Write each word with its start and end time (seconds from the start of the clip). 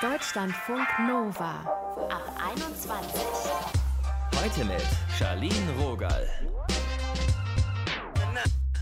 Deutschlandfunk 0.00 0.86
Nova 1.08 1.54
ab 2.08 2.32
21. 2.52 3.20
Heute 4.40 4.64
mit 4.64 4.86
Charlene 5.18 5.72
Rogal. 5.80 6.24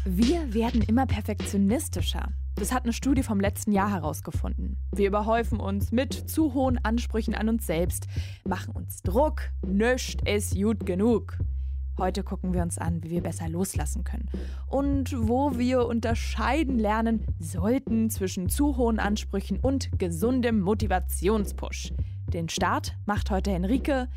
Wir 0.05 0.53
werden 0.53 0.83
immer 0.83 1.07
perfektionistischer. 1.07 2.29
Das 2.57 2.71
hat 2.71 2.83
eine 2.83 2.93
Studie 2.93 3.23
vom 3.23 3.41
letzten 3.41 3.73
Jahr 3.73 3.91
herausgefunden. 3.91 4.77
Wir 4.93 5.09
überhäufen 5.09 5.59
uns 5.59 5.91
mit 5.91 6.13
zu 6.13 6.53
hohen 6.53 6.79
Ansprüchen 6.85 7.35
an 7.35 7.49
uns 7.49 7.67
selbst, 7.67 8.09
machen 8.45 8.77
uns 8.77 9.01
Druck, 9.01 9.41
nöscht 9.67 10.21
es 10.27 10.55
gut 10.55 10.85
genug. 10.85 11.39
Heute 11.99 12.23
gucken 12.23 12.53
wir 12.53 12.63
uns 12.63 12.77
an, 12.77 13.03
wie 13.03 13.11
wir 13.11 13.23
besser 13.23 13.49
loslassen 13.49 14.05
können 14.05 14.29
und 14.69 15.17
wo 15.17 15.57
wir 15.57 15.87
unterscheiden 15.87 16.79
lernen 16.79 17.25
sollten 17.39 18.11
zwischen 18.11 18.51
zu 18.51 18.77
hohen 18.77 18.99
Ansprüchen 18.99 19.59
und 19.59 19.99
gesundem 19.99 20.61
Motivationspush. 20.61 21.95
Den 22.33 22.51
Start 22.51 22.99
macht 23.07 23.31
heute 23.31 23.51
Henrike. 23.51 24.09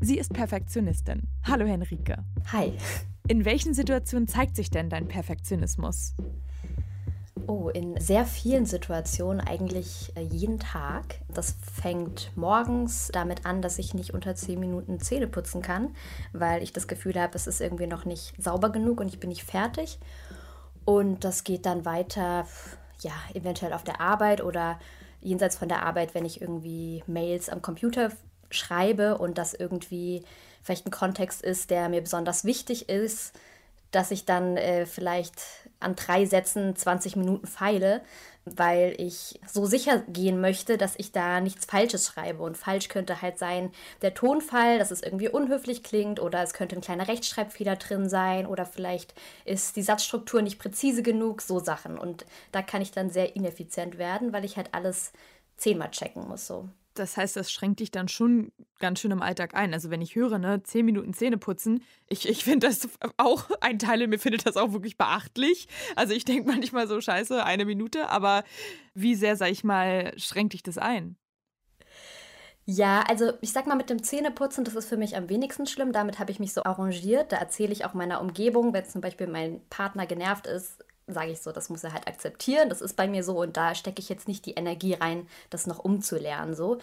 Sie 0.00 0.16
ist 0.16 0.32
Perfektionistin. 0.32 1.22
Hallo 1.42 1.66
Henrike. 1.66 2.24
Hi. 2.52 2.72
In 3.26 3.44
welchen 3.44 3.74
Situationen 3.74 4.28
zeigt 4.28 4.54
sich 4.54 4.70
denn 4.70 4.88
dein 4.88 5.08
Perfektionismus? 5.08 6.14
Oh, 7.46 7.68
in 7.68 8.00
sehr 8.00 8.24
vielen 8.24 8.66
Situationen 8.66 9.40
eigentlich 9.40 10.12
äh, 10.16 10.22
jeden 10.22 10.58
Tag. 10.58 11.20
Das 11.28 11.56
fängt 11.80 12.30
morgens 12.36 13.08
damit 13.12 13.44
an, 13.44 13.60
dass 13.60 13.78
ich 13.78 13.94
nicht 13.94 14.14
unter 14.14 14.34
10 14.34 14.58
Minuten 14.58 15.00
Zähne 15.00 15.26
putzen 15.26 15.62
kann, 15.62 15.94
weil 16.32 16.62
ich 16.62 16.72
das 16.72 16.88
Gefühl 16.88 17.20
habe, 17.20 17.34
es 17.34 17.46
ist 17.46 17.60
irgendwie 17.60 17.86
noch 17.86 18.04
nicht 18.04 18.34
sauber 18.42 18.70
genug 18.70 19.00
und 19.00 19.08
ich 19.08 19.20
bin 19.20 19.28
nicht 19.28 19.44
fertig. 19.44 19.98
Und 20.84 21.24
das 21.24 21.44
geht 21.44 21.66
dann 21.66 21.84
weiter, 21.84 22.46
ja, 23.00 23.12
eventuell 23.34 23.72
auf 23.72 23.84
der 23.84 24.00
Arbeit 24.00 24.42
oder 24.42 24.78
jenseits 25.20 25.56
von 25.56 25.68
der 25.68 25.84
Arbeit, 25.84 26.14
wenn 26.14 26.24
ich 26.24 26.40
irgendwie 26.40 27.02
Mails 27.06 27.48
am 27.48 27.62
Computer 27.62 28.10
schreibe 28.50 29.18
und 29.18 29.38
das 29.38 29.54
irgendwie 29.54 30.24
vielleicht 30.62 30.86
ein 30.86 30.90
Kontext 30.90 31.42
ist, 31.42 31.70
der 31.70 31.88
mir 31.88 32.00
besonders 32.00 32.44
wichtig 32.44 32.88
ist 32.88 33.34
dass 33.94 34.10
ich 34.10 34.24
dann 34.24 34.56
äh, 34.56 34.86
vielleicht 34.86 35.40
an 35.80 35.96
drei 35.96 36.24
Sätzen 36.26 36.76
20 36.76 37.16
Minuten 37.16 37.46
feile, 37.46 38.02
weil 38.44 38.94
ich 38.98 39.40
so 39.46 39.66
sicher 39.66 40.00
gehen 40.08 40.40
möchte, 40.40 40.76
dass 40.76 40.94
ich 40.98 41.12
da 41.12 41.40
nichts 41.40 41.64
Falsches 41.64 42.06
schreibe. 42.06 42.42
Und 42.42 42.58
falsch 42.58 42.88
könnte 42.88 43.22
halt 43.22 43.38
sein 43.38 43.70
der 44.02 44.14
Tonfall, 44.14 44.78
dass 44.78 44.90
es 44.90 45.02
irgendwie 45.02 45.28
unhöflich 45.28 45.82
klingt 45.82 46.20
oder 46.20 46.42
es 46.42 46.52
könnte 46.52 46.76
ein 46.76 46.82
kleiner 46.82 47.08
Rechtschreibfehler 47.08 47.76
drin 47.76 48.08
sein 48.08 48.46
oder 48.46 48.66
vielleicht 48.66 49.14
ist 49.44 49.76
die 49.76 49.82
Satzstruktur 49.82 50.42
nicht 50.42 50.58
präzise 50.58 51.02
genug, 51.02 51.42
so 51.42 51.58
Sachen. 51.58 51.98
Und 51.98 52.26
da 52.52 52.62
kann 52.62 52.82
ich 52.82 52.92
dann 52.92 53.10
sehr 53.10 53.34
ineffizient 53.36 53.98
werden, 53.98 54.32
weil 54.32 54.44
ich 54.44 54.56
halt 54.56 54.68
alles 54.72 55.12
zehnmal 55.56 55.90
checken 55.90 56.28
muss 56.28 56.46
so. 56.46 56.68
Das 56.94 57.16
heißt, 57.16 57.36
das 57.36 57.50
schränkt 57.50 57.80
dich 57.80 57.90
dann 57.90 58.08
schon 58.08 58.52
ganz 58.78 59.00
schön 59.00 59.10
im 59.10 59.22
Alltag 59.22 59.54
ein. 59.54 59.74
Also 59.74 59.90
wenn 59.90 60.00
ich 60.00 60.14
höre, 60.14 60.38
ne, 60.38 60.62
zehn 60.62 60.84
Minuten 60.84 61.12
Zähne 61.12 61.38
putzen, 61.38 61.82
ich, 62.08 62.28
ich 62.28 62.44
finde 62.44 62.68
das 62.68 62.88
auch, 63.16 63.50
ein 63.60 63.78
Teil 63.78 64.02
in 64.02 64.10
mir 64.10 64.18
findet 64.18 64.46
das 64.46 64.56
auch 64.56 64.72
wirklich 64.72 64.96
beachtlich. 64.96 65.68
Also 65.96 66.14
ich 66.14 66.24
denke 66.24 66.50
manchmal 66.50 66.86
so, 66.86 67.00
scheiße, 67.00 67.44
eine 67.44 67.64
Minute, 67.64 68.08
aber 68.08 68.44
wie 68.94 69.14
sehr, 69.14 69.36
sag 69.36 69.50
ich 69.50 69.64
mal, 69.64 70.12
schränkt 70.16 70.52
dich 70.52 70.62
das 70.62 70.78
ein? 70.78 71.16
Ja, 72.66 73.04
also 73.08 73.32
ich 73.42 73.52
sag 73.52 73.66
mal, 73.66 73.74
mit 73.74 73.90
dem 73.90 74.02
Zähneputzen, 74.02 74.64
das 74.64 74.74
ist 74.74 74.88
für 74.88 74.96
mich 74.96 75.16
am 75.16 75.28
wenigsten 75.28 75.66
schlimm. 75.66 75.92
Damit 75.92 76.18
habe 76.18 76.30
ich 76.30 76.40
mich 76.40 76.54
so 76.54 76.64
arrangiert. 76.64 77.32
Da 77.32 77.36
erzähle 77.36 77.72
ich 77.72 77.84
auch 77.84 77.92
meiner 77.92 78.22
Umgebung, 78.22 78.72
wenn 78.72 78.86
zum 78.86 79.02
Beispiel 79.02 79.26
mein 79.26 79.60
Partner 79.68 80.06
genervt 80.06 80.46
ist, 80.46 80.82
sage 81.06 81.32
ich 81.32 81.40
so, 81.40 81.52
das 81.52 81.68
muss 81.68 81.84
er 81.84 81.92
halt 81.92 82.08
akzeptieren, 82.08 82.68
das 82.68 82.80
ist 82.80 82.96
bei 82.96 83.06
mir 83.06 83.22
so 83.24 83.40
und 83.40 83.56
da 83.56 83.74
stecke 83.74 84.00
ich 84.00 84.08
jetzt 84.08 84.28
nicht 84.28 84.46
die 84.46 84.54
Energie 84.54 84.94
rein, 84.94 85.26
das 85.50 85.66
noch 85.66 85.78
umzulernen. 85.78 86.54
So. 86.54 86.78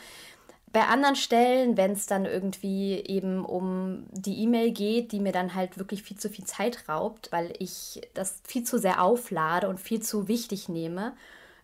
Bei 0.72 0.86
anderen 0.88 1.16
Stellen, 1.16 1.75
wenn 1.75 1.91
es 1.91 2.05
dann 2.05 2.25
irgendwie 2.25 2.94
eben 3.05 3.44
um 3.44 4.05
die 4.11 4.42
E-Mail 4.44 4.72
geht, 4.72 5.11
die 5.11 5.19
mir 5.19 5.33
dann 5.33 5.53
halt 5.53 5.77
wirklich 5.77 6.03
viel 6.03 6.17
zu 6.17 6.30
viel 6.30 6.45
Zeit 6.45 6.87
raubt, 6.87 7.31
weil 7.31 7.54
ich 7.60 8.02
das 8.14 8.42
viel 8.45 8.64
zu 8.64 8.77
sehr 8.77 9.04
auflade 9.04 9.67
und 9.67 9.80
viel 9.80 10.02
zu 10.02 10.27
wichtig 10.27 10.70
nehme, 10.70 11.14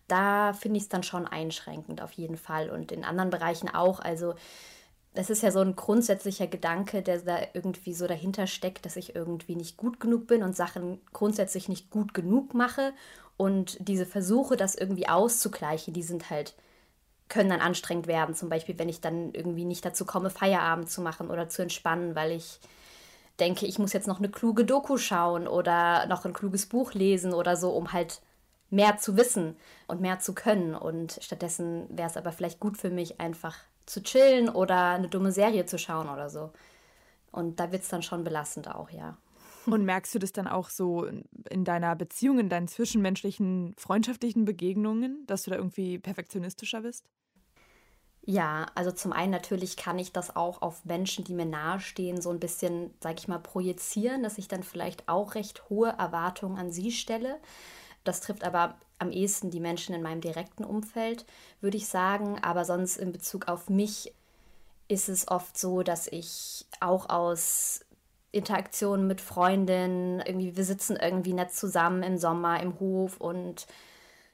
da 0.08 0.52
finde 0.52 0.78
ich 0.78 0.84
es 0.84 0.88
dann 0.88 1.02
schon 1.02 1.26
einschränkend 1.26 2.02
auf 2.02 2.12
jeden 2.12 2.36
Fall 2.36 2.70
und 2.70 2.92
in 2.92 3.04
anderen 3.04 3.30
Bereichen 3.30 3.68
auch. 3.68 4.00
Also 4.00 4.34
das 5.18 5.30
ist 5.30 5.42
ja 5.42 5.50
so 5.50 5.58
ein 5.58 5.74
grundsätzlicher 5.74 6.46
Gedanke, 6.46 7.02
der 7.02 7.18
da 7.18 7.38
irgendwie 7.52 7.92
so 7.92 8.06
dahinter 8.06 8.46
steckt, 8.46 8.86
dass 8.86 8.94
ich 8.94 9.16
irgendwie 9.16 9.56
nicht 9.56 9.76
gut 9.76 9.98
genug 9.98 10.28
bin 10.28 10.44
und 10.44 10.54
Sachen 10.54 11.00
grundsätzlich 11.12 11.68
nicht 11.68 11.90
gut 11.90 12.14
genug 12.14 12.54
mache. 12.54 12.92
Und 13.36 13.76
diese 13.80 14.06
Versuche, 14.06 14.56
das 14.56 14.76
irgendwie 14.76 15.08
auszugleichen, 15.08 15.92
die 15.92 16.04
sind 16.04 16.30
halt, 16.30 16.54
können 17.28 17.50
dann 17.50 17.60
anstrengend 17.60 18.06
werden. 18.06 18.36
Zum 18.36 18.48
Beispiel, 18.48 18.78
wenn 18.78 18.88
ich 18.88 19.00
dann 19.00 19.34
irgendwie 19.34 19.64
nicht 19.64 19.84
dazu 19.84 20.04
komme, 20.04 20.30
Feierabend 20.30 20.88
zu 20.88 21.00
machen 21.00 21.30
oder 21.30 21.48
zu 21.48 21.62
entspannen, 21.62 22.14
weil 22.14 22.30
ich 22.30 22.60
denke, 23.40 23.66
ich 23.66 23.80
muss 23.80 23.92
jetzt 23.92 24.06
noch 24.06 24.18
eine 24.18 24.28
kluge 24.28 24.64
Doku 24.64 24.98
schauen 24.98 25.48
oder 25.48 26.06
noch 26.06 26.26
ein 26.26 26.32
kluges 26.32 26.66
Buch 26.66 26.94
lesen 26.94 27.34
oder 27.34 27.56
so, 27.56 27.70
um 27.70 27.92
halt 27.92 28.20
mehr 28.70 28.98
zu 28.98 29.16
wissen 29.16 29.56
und 29.88 30.00
mehr 30.00 30.20
zu 30.20 30.32
können. 30.32 30.76
Und 30.76 31.18
stattdessen 31.20 31.88
wäre 31.88 32.08
es 32.08 32.16
aber 32.16 32.30
vielleicht 32.30 32.60
gut 32.60 32.78
für 32.78 32.90
mich, 32.90 33.20
einfach 33.20 33.56
zu 33.88 34.02
chillen 34.02 34.48
oder 34.48 34.90
eine 34.90 35.08
dumme 35.08 35.32
Serie 35.32 35.66
zu 35.66 35.78
schauen 35.78 36.08
oder 36.08 36.30
so. 36.30 36.52
Und 37.30 37.60
da 37.60 37.72
wird 37.72 37.82
es 37.82 37.88
dann 37.88 38.02
schon 38.02 38.24
belastend 38.24 38.68
auch, 38.68 38.90
ja. 38.90 39.16
Und 39.66 39.84
merkst 39.84 40.14
du 40.14 40.18
das 40.18 40.32
dann 40.32 40.46
auch 40.46 40.70
so 40.70 41.04
in 41.04 41.64
deiner 41.64 41.94
Beziehung, 41.94 42.38
in 42.38 42.48
deinen 42.48 42.68
zwischenmenschlichen, 42.68 43.74
freundschaftlichen 43.76 44.44
Begegnungen, 44.44 45.24
dass 45.26 45.42
du 45.42 45.50
da 45.50 45.56
irgendwie 45.56 45.98
perfektionistischer 45.98 46.80
bist? 46.82 47.04
Ja, 48.22 48.66
also 48.74 48.92
zum 48.92 49.12
einen 49.12 49.32
natürlich 49.32 49.76
kann 49.76 49.98
ich 49.98 50.12
das 50.12 50.36
auch 50.36 50.60
auf 50.60 50.84
Menschen, 50.84 51.24
die 51.24 51.34
mir 51.34 51.46
nahestehen, 51.46 52.20
so 52.20 52.30
ein 52.30 52.40
bisschen, 52.40 52.94
sag 53.00 53.18
ich 53.18 53.28
mal, 53.28 53.38
projizieren, 53.38 54.22
dass 54.22 54.36
ich 54.36 54.48
dann 54.48 54.62
vielleicht 54.62 55.08
auch 55.08 55.34
recht 55.34 55.68
hohe 55.70 55.88
Erwartungen 55.90 56.58
an 56.58 56.70
sie 56.70 56.92
stelle. 56.92 57.38
Das 58.04 58.20
trifft 58.20 58.44
aber 58.44 58.78
am 58.98 59.10
ehesten 59.10 59.50
die 59.50 59.60
Menschen 59.60 59.94
in 59.94 60.02
meinem 60.02 60.20
direkten 60.20 60.64
Umfeld, 60.64 61.24
würde 61.60 61.76
ich 61.76 61.88
sagen. 61.88 62.38
Aber 62.42 62.64
sonst 62.64 62.96
in 62.96 63.12
Bezug 63.12 63.48
auf 63.48 63.68
mich 63.68 64.12
ist 64.88 65.08
es 65.08 65.28
oft 65.28 65.58
so, 65.58 65.82
dass 65.82 66.06
ich 66.06 66.66
auch 66.80 67.08
aus 67.08 67.84
Interaktionen 68.32 69.06
mit 69.06 69.20
Freundinnen, 69.20 70.20
irgendwie, 70.20 70.56
wir 70.56 70.64
sitzen 70.64 70.96
irgendwie 70.96 71.32
nett 71.32 71.52
zusammen 71.52 72.02
im 72.02 72.18
Sommer 72.18 72.62
im 72.62 72.78
Hof 72.80 73.18
und 73.18 73.66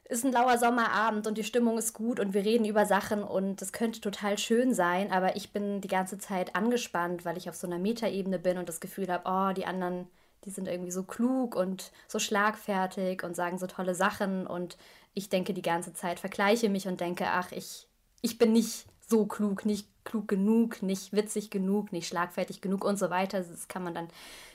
ist 0.09 0.25
ein 0.25 0.33
lauer 0.33 0.59
Sommerabend 0.59 1.27
und 1.27 1.39
die 1.39 1.45
Stimmung 1.45 1.79
ist 1.79 1.95
gut 1.95 2.21
und 2.21 2.35
wir 2.35 2.45
reden 2.45 2.65
über 2.65 2.87
Sachen 2.87 3.23
und 3.23 3.63
es 3.63 3.73
könnte 3.73 4.01
total 4.01 4.37
schön 4.37 4.75
sein, 4.75 5.11
aber 5.11 5.37
ich 5.37 5.53
bin 5.53 5.81
die 5.81 5.89
ganze 5.89 6.19
Zeit 6.19 6.55
angespannt, 6.55 7.25
weil 7.25 7.39
ich 7.39 7.49
auf 7.49 7.55
so 7.55 7.67
einer 7.67 7.79
Metaebene 7.79 8.39
bin 8.39 8.59
und 8.59 8.69
das 8.69 8.81
Gefühl 8.81 9.09
habe, 9.09 9.25
oh, 9.27 9.55
die 9.55 9.65
anderen 9.65 10.07
die 10.45 10.51
sind 10.51 10.69
irgendwie 10.69 10.91
so 10.91 11.03
klug 11.03 11.57
und 11.57 11.93
so 12.09 12.19
schlagfertig 12.19 13.23
und 13.23 13.35
sagen 13.35 13.59
so 13.59 13.67
tolle 13.67 13.95
Sachen 13.95 14.47
und 14.47 14.77
ich 15.15 15.29
denke 15.29 15.55
die 15.55 15.63
ganze 15.63 15.95
Zeit, 15.95 16.21
vergleiche 16.21 16.69
mich 16.69 16.89
und 16.89 17.01
denke, 17.01 17.27
ach, 17.29 17.53
ich, 17.53 17.87
ich 18.21 18.39
bin 18.39 18.53
nicht 18.53 18.87
so 19.09 19.27
klug, 19.27 19.65
nicht 19.65 19.89
klug 20.05 20.29
genug, 20.29 20.83
nicht 20.83 21.13
witzig 21.13 21.51
genug, 21.51 21.93
nicht 21.93 22.09
schlagfertig 22.09 22.61
genug 22.61 22.85
und 22.85 22.99
so 22.99 23.11
weiter. 23.11 23.39
Das 23.39 23.69
kann 23.69 23.85
man 23.85 23.95
dann 23.95 24.09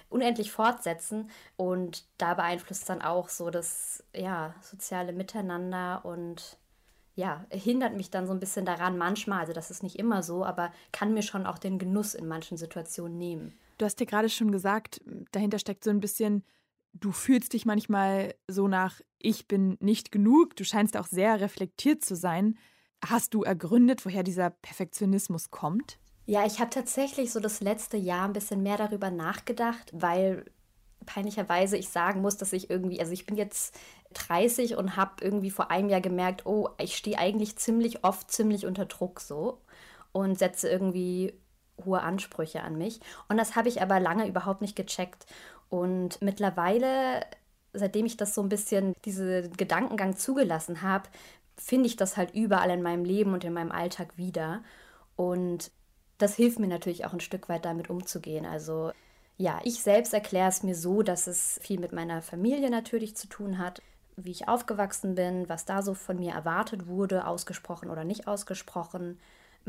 unendlich 0.09 0.51
fortsetzen 0.51 1.29
und 1.55 2.03
da 2.17 2.33
beeinflusst 2.33 2.89
dann 2.89 3.01
auch 3.01 3.29
so 3.29 3.49
das 3.49 4.03
ja, 4.15 4.53
soziale 4.61 5.13
Miteinander 5.13 6.01
und 6.03 6.57
ja, 7.15 7.45
hindert 7.51 7.95
mich 7.95 8.09
dann 8.09 8.27
so 8.27 8.33
ein 8.33 8.39
bisschen 8.39 8.65
daran 8.65 8.97
manchmal, 8.97 9.41
also 9.41 9.53
das 9.53 9.71
ist 9.71 9.83
nicht 9.83 9.99
immer 9.99 10.23
so, 10.23 10.45
aber 10.45 10.71
kann 10.91 11.13
mir 11.13 11.21
schon 11.21 11.45
auch 11.45 11.57
den 11.57 11.77
Genuss 11.77 12.15
in 12.15 12.27
manchen 12.27 12.57
Situationen 12.57 13.17
nehmen. 13.17 13.59
Du 13.79 13.85
hast 13.85 13.99
dir 13.99 14.05
gerade 14.05 14.29
schon 14.29 14.51
gesagt, 14.51 15.01
dahinter 15.31 15.57
steckt 15.57 15.85
so 15.85 15.89
ein 15.89 16.01
bisschen, 16.01 16.43
du 16.91 17.13
fühlst 17.13 17.53
dich 17.53 17.65
manchmal 17.65 18.35
so 18.47 18.67
nach, 18.67 18.99
ich 19.19 19.47
bin 19.47 19.77
nicht 19.79 20.11
genug. 20.11 20.57
Du 20.57 20.65
scheinst 20.65 20.97
auch 20.97 21.07
sehr 21.07 21.39
reflektiert 21.39 22.03
zu 22.03 22.15
sein. 22.15 22.57
Hast 23.05 23.33
du 23.33 23.43
ergründet, 23.43 24.05
woher 24.05 24.23
dieser 24.23 24.49
Perfektionismus 24.49 25.49
kommt? 25.49 25.97
Ja, 26.25 26.45
ich 26.45 26.59
habe 26.59 26.69
tatsächlich 26.69 27.31
so 27.31 27.39
das 27.39 27.61
letzte 27.61 27.95
Jahr 27.95 28.25
ein 28.25 28.33
bisschen 28.33 28.61
mehr 28.61 28.75
darüber 28.75 29.11
nachgedacht, 29.11 29.91
weil 29.93 30.43
peinlicherweise 31.05 31.77
ich 31.77 31.87
sagen 31.87 32.21
muss, 32.21 32.35
dass 32.35 32.51
ich 32.51 32.69
irgendwie, 32.69 32.99
also 32.99 33.13
ich 33.13 33.25
bin 33.25 33.37
jetzt 33.37 33.79
30 34.13 34.75
und 34.75 34.97
habe 34.97 35.23
irgendwie 35.23 35.51
vor 35.51 35.71
einem 35.71 35.87
Jahr 35.87 36.01
gemerkt, 36.01 36.45
oh, 36.45 36.67
ich 36.77 36.97
stehe 36.97 37.17
eigentlich 37.17 37.55
ziemlich 37.55 38.03
oft 38.03 38.29
ziemlich 38.29 38.65
unter 38.65 38.85
Druck 38.85 39.21
so 39.21 39.61
und 40.11 40.37
setze 40.37 40.67
irgendwie 40.67 41.33
hohe 41.85 42.01
Ansprüche 42.01 42.63
an 42.63 42.77
mich. 42.77 42.99
Und 43.27 43.37
das 43.37 43.55
habe 43.55 43.69
ich 43.69 43.81
aber 43.81 43.99
lange 43.99 44.27
überhaupt 44.27 44.61
nicht 44.61 44.75
gecheckt. 44.75 45.25
Und 45.69 46.21
mittlerweile, 46.21 47.25
seitdem 47.73 48.05
ich 48.05 48.17
das 48.17 48.33
so 48.35 48.41
ein 48.41 48.49
bisschen, 48.49 48.93
diesen 49.05 49.51
Gedankengang 49.57 50.15
zugelassen 50.15 50.81
habe, 50.81 51.09
finde 51.57 51.87
ich 51.87 51.95
das 51.97 52.17
halt 52.17 52.33
überall 52.33 52.69
in 52.71 52.81
meinem 52.81 53.05
Leben 53.05 53.33
und 53.33 53.43
in 53.43 53.53
meinem 53.53 53.71
Alltag 53.71 54.17
wieder. 54.17 54.63
Und 55.15 55.71
das 56.17 56.35
hilft 56.35 56.59
mir 56.59 56.67
natürlich 56.67 57.05
auch 57.05 57.13
ein 57.13 57.19
Stück 57.19 57.49
weit 57.49 57.65
damit 57.65 57.89
umzugehen. 57.89 58.45
Also 58.45 58.91
ja, 59.37 59.59
ich 59.63 59.81
selbst 59.81 60.13
erkläre 60.13 60.49
es 60.49 60.63
mir 60.63 60.75
so, 60.75 61.01
dass 61.03 61.27
es 61.27 61.59
viel 61.63 61.79
mit 61.79 61.93
meiner 61.93 62.21
Familie 62.21 62.69
natürlich 62.69 63.15
zu 63.15 63.27
tun 63.27 63.57
hat. 63.57 63.81
wie 64.23 64.31
ich 64.31 64.47
aufgewachsen 64.47 65.15
bin, 65.15 65.47
was 65.49 65.65
da 65.65 65.81
so 65.81 65.93
von 65.93 66.17
mir 66.19 66.33
erwartet 66.33 66.87
wurde, 66.87 67.25
ausgesprochen 67.25 67.89
oder 67.89 68.03
nicht 68.03 68.27
ausgesprochen. 68.27 69.19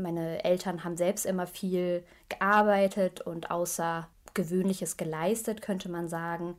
Meine 0.01 0.43
Eltern 0.43 0.83
haben 0.83 0.97
selbst 0.97 1.25
immer 1.25 1.47
viel 1.47 2.03
gearbeitet 2.29 3.21
und 3.21 3.51
außergewöhnliches 3.51 4.97
geleistet, 4.97 5.61
könnte 5.61 5.89
man 5.89 6.07
sagen. 6.07 6.55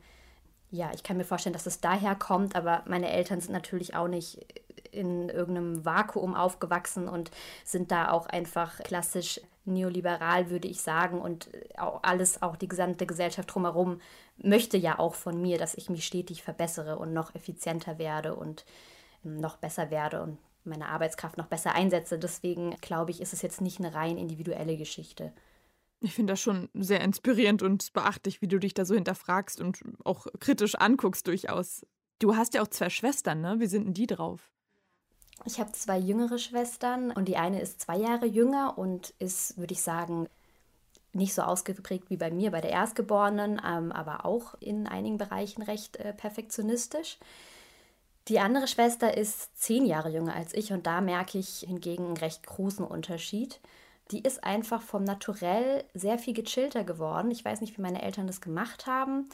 Ja, 0.71 0.91
ich 0.93 1.03
kann 1.03 1.17
mir 1.17 1.23
vorstellen, 1.23 1.53
dass 1.53 1.67
es 1.67 1.81
daher 1.81 2.15
kommt, 2.15 2.55
aber 2.55 2.83
meine 2.87 3.11
Eltern 3.11 3.41
sind 3.41 3.53
natürlich 3.53 3.95
auch 3.95 4.07
nicht 4.07 4.45
in 4.91 5.29
irgendeinem 5.29 5.85
Vakuum 5.85 6.35
aufgewachsen 6.35 7.07
und 7.07 7.31
sind 7.63 7.91
da 7.91 8.11
auch 8.11 8.27
einfach 8.27 8.79
klassisch 8.79 9.41
neoliberal, 9.65 10.49
würde 10.49 10.67
ich 10.67 10.81
sagen. 10.81 11.21
Und 11.21 11.49
auch 11.77 11.99
alles, 12.03 12.41
auch 12.41 12.55
die 12.55 12.67
gesamte 12.67 13.05
Gesellschaft 13.05 13.53
drumherum 13.53 13.99
möchte 14.37 14.77
ja 14.77 14.99
auch 14.99 15.15
von 15.15 15.41
mir, 15.41 15.57
dass 15.57 15.75
ich 15.75 15.89
mich 15.89 16.05
stetig 16.05 16.43
verbessere 16.43 16.97
und 16.97 17.13
noch 17.13 17.33
effizienter 17.35 17.97
werde 17.97 18.35
und 18.35 18.65
ähm, 19.25 19.37
noch 19.37 19.57
besser 19.57 19.89
werde 19.89 20.21
und 20.21 20.37
meine 20.65 20.89
Arbeitskraft 20.89 21.37
noch 21.37 21.47
besser 21.47 21.75
einsetze. 21.75 22.17
Deswegen 22.17 22.71
glaube 22.81 23.11
ich, 23.11 23.21
ist 23.21 23.33
es 23.33 23.41
jetzt 23.41 23.61
nicht 23.61 23.79
eine 23.79 23.93
rein 23.93 24.17
individuelle 24.17 24.77
Geschichte. 24.77 25.33
Ich 25.99 26.13
finde 26.13 26.33
das 26.33 26.41
schon 26.41 26.69
sehr 26.73 27.01
inspirierend 27.01 27.61
und 27.61 27.93
beachtlich, 27.93 28.41
wie 28.41 28.47
du 28.47 28.59
dich 28.59 28.73
da 28.73 28.83
so 28.83 28.93
hinterfragst 28.93 29.61
und 29.61 29.79
auch 30.03 30.27
kritisch 30.39 30.75
anguckst 30.75 31.27
durchaus. 31.27 31.85
Du 32.19 32.35
hast 32.35 32.53
ja 32.53 32.61
auch 32.61 32.67
zwei 32.67 32.89
Schwestern, 32.89 33.41
ne? 33.41 33.59
Wie 33.59 33.67
sind 33.67 33.85
denn 33.85 33.93
die 33.93 34.07
drauf? 34.07 34.51
Ich 35.45 35.59
habe 35.59 35.71
zwei 35.71 35.97
jüngere 35.97 36.37
Schwestern 36.37 37.11
und 37.11 37.27
die 37.27 37.37
eine 37.37 37.61
ist 37.61 37.81
zwei 37.81 37.97
Jahre 37.97 38.25
jünger 38.25 38.77
und 38.77 39.13
ist, 39.19 39.57
würde 39.57 39.73
ich 39.73 39.81
sagen, 39.81 40.27
nicht 41.13 41.33
so 41.33 41.43
ausgeprägt 41.43 42.09
wie 42.09 42.17
bei 42.17 42.31
mir, 42.31 42.51
bei 42.51 42.61
der 42.61 42.71
Erstgeborenen, 42.71 43.61
ähm, 43.65 43.91
aber 43.91 44.25
auch 44.25 44.55
in 44.59 44.87
einigen 44.87 45.17
Bereichen 45.17 45.61
recht 45.61 45.97
äh, 45.97 46.13
perfektionistisch. 46.13 47.17
Die 48.29 48.39
andere 48.39 48.67
Schwester 48.67 49.17
ist 49.17 49.57
zehn 49.59 49.85
Jahre 49.85 50.09
jünger 50.09 50.35
als 50.35 50.53
ich 50.53 50.71
und 50.71 50.87
da 50.87 51.01
merke 51.01 51.37
ich 51.37 51.65
hingegen 51.67 52.05
einen 52.05 52.17
recht 52.17 52.45
großen 52.45 52.85
Unterschied. 52.85 53.59
Die 54.11 54.21
ist 54.21 54.43
einfach 54.43 54.81
vom 54.81 55.03
Naturell 55.03 55.83
sehr 55.93 56.17
viel 56.17 56.33
gechillter 56.33 56.83
geworden. 56.83 57.31
Ich 57.31 57.43
weiß 57.43 57.61
nicht, 57.61 57.77
wie 57.77 57.81
meine 57.81 58.01
Eltern 58.01 58.27
das 58.27 58.39
gemacht 58.39 58.87
haben. 58.87 59.27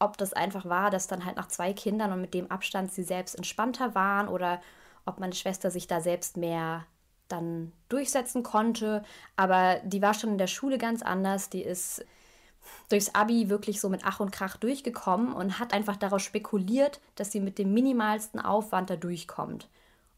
Ob 0.00 0.18
das 0.18 0.32
einfach 0.32 0.64
war, 0.64 0.90
dass 0.90 1.06
dann 1.06 1.24
halt 1.24 1.36
nach 1.36 1.46
zwei 1.46 1.72
Kindern 1.72 2.12
und 2.12 2.20
mit 2.20 2.34
dem 2.34 2.50
Abstand 2.50 2.92
sie 2.92 3.04
selbst 3.04 3.36
entspannter 3.36 3.94
waren 3.94 4.26
oder 4.26 4.60
ob 5.06 5.20
meine 5.20 5.34
Schwester 5.34 5.70
sich 5.70 5.86
da 5.86 6.00
selbst 6.00 6.36
mehr 6.36 6.86
dann 7.28 7.72
durchsetzen 7.88 8.42
konnte. 8.42 9.04
Aber 9.36 9.80
die 9.84 10.02
war 10.02 10.14
schon 10.14 10.30
in 10.30 10.38
der 10.38 10.48
Schule 10.48 10.78
ganz 10.78 11.02
anders. 11.02 11.50
Die 11.50 11.62
ist 11.62 12.04
durchs 12.88 13.14
Abi 13.14 13.48
wirklich 13.48 13.80
so 13.80 13.88
mit 13.88 14.02
Ach 14.04 14.20
und 14.20 14.32
Krach 14.32 14.56
durchgekommen 14.56 15.32
und 15.32 15.58
hat 15.58 15.72
einfach 15.72 15.96
darauf 15.96 16.20
spekuliert, 16.20 17.00
dass 17.16 17.32
sie 17.32 17.40
mit 17.40 17.58
dem 17.58 17.72
minimalsten 17.72 18.40
Aufwand 18.40 18.90
da 18.90 18.96
durchkommt. 18.96 19.68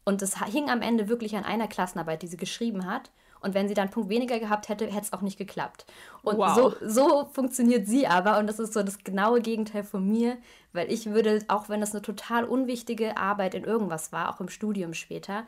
Und 0.03 0.21
es 0.21 0.43
hing 0.45 0.69
am 0.69 0.81
Ende 0.81 1.09
wirklich 1.09 1.35
an 1.35 1.43
einer 1.43 1.67
Klassenarbeit, 1.67 2.21
die 2.21 2.27
sie 2.27 2.37
geschrieben 2.37 2.85
hat. 2.85 3.09
Und 3.41 3.53
wenn 3.53 3.67
sie 3.67 3.73
dann 3.73 3.83
einen 3.83 3.93
Punkt 3.93 4.09
weniger 4.09 4.39
gehabt 4.39 4.69
hätte, 4.69 4.85
hätte 4.85 5.01
es 5.01 5.13
auch 5.13 5.21
nicht 5.21 5.37
geklappt. 5.37 5.85
Und 6.23 6.37
wow. 6.37 6.55
so, 6.55 6.73
so 6.81 7.29
funktioniert 7.31 7.87
sie 7.87 8.07
aber. 8.07 8.39
Und 8.39 8.47
das 8.47 8.59
ist 8.59 8.73
so 8.73 8.81
das 8.81 9.03
genaue 9.03 9.41
Gegenteil 9.41 9.83
von 9.83 10.07
mir, 10.07 10.37
weil 10.73 10.91
ich 10.91 11.07
würde, 11.07 11.43
auch 11.47 11.69
wenn 11.69 11.79
das 11.79 11.91
eine 11.91 12.01
total 12.01 12.45
unwichtige 12.45 13.17
Arbeit 13.17 13.53
in 13.53 13.63
irgendwas 13.63 14.11
war, 14.11 14.33
auch 14.33 14.39
im 14.39 14.49
Studium 14.49 14.93
später, 14.93 15.45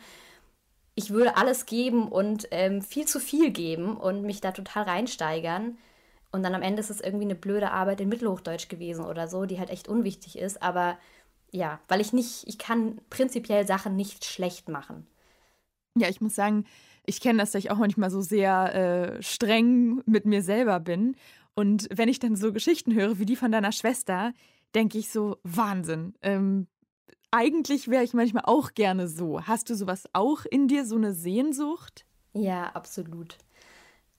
ich 0.94 1.11
würde 1.11 1.38
alles 1.38 1.67
geben 1.67 2.07
und 2.07 2.47
ähm, 2.51 2.81
viel 2.81 3.05
zu 3.05 3.19
viel 3.19 3.51
geben 3.51 3.95
und 3.95 4.23
mich 4.23 4.41
da 4.41 4.51
total 4.51 4.83
reinsteigern. 4.83 5.77
Und 6.37 6.43
dann 6.43 6.53
am 6.53 6.61
Ende 6.61 6.79
ist 6.79 6.91
es 6.91 7.01
irgendwie 7.01 7.25
eine 7.25 7.35
blöde 7.35 7.71
Arbeit 7.71 7.99
in 7.99 8.09
Mittelhochdeutsch 8.09 8.69
gewesen 8.69 9.03
oder 9.03 9.27
so, 9.27 9.45
die 9.45 9.57
halt 9.57 9.71
echt 9.71 9.87
unwichtig 9.87 10.37
ist. 10.37 10.61
Aber 10.61 10.99
ja, 11.51 11.79
weil 11.87 11.99
ich 11.99 12.13
nicht, 12.13 12.43
ich 12.45 12.59
kann 12.59 13.01
prinzipiell 13.09 13.65
Sachen 13.65 13.95
nicht 13.95 14.23
schlecht 14.23 14.69
machen. 14.69 15.07
Ja, 15.97 16.07
ich 16.09 16.21
muss 16.21 16.35
sagen, 16.35 16.65
ich 17.07 17.21
kenne 17.21 17.39
das, 17.39 17.51
dass 17.51 17.63
ich 17.63 17.71
auch 17.71 17.77
manchmal 17.77 18.11
so 18.11 18.21
sehr 18.21 19.17
äh, 19.17 19.23
streng 19.23 20.03
mit 20.05 20.25
mir 20.25 20.43
selber 20.43 20.79
bin. 20.79 21.15
Und 21.55 21.87
wenn 21.91 22.07
ich 22.07 22.19
dann 22.19 22.35
so 22.35 22.53
Geschichten 22.53 22.93
höre 22.93 23.17
wie 23.17 23.25
die 23.25 23.35
von 23.35 23.51
deiner 23.51 23.71
Schwester, 23.71 24.31
denke 24.75 24.99
ich 24.99 25.09
so, 25.09 25.37
Wahnsinn. 25.43 26.13
Ähm, 26.21 26.67
eigentlich 27.31 27.87
wäre 27.87 28.03
ich 28.03 28.13
manchmal 28.13 28.43
auch 28.45 28.75
gerne 28.75 29.07
so. 29.07 29.41
Hast 29.41 29.71
du 29.71 29.75
sowas 29.75 30.03
auch 30.13 30.45
in 30.45 30.67
dir, 30.67 30.85
so 30.85 30.97
eine 30.97 31.13
Sehnsucht? 31.13 32.05
Ja, 32.33 32.67
absolut. 32.75 33.39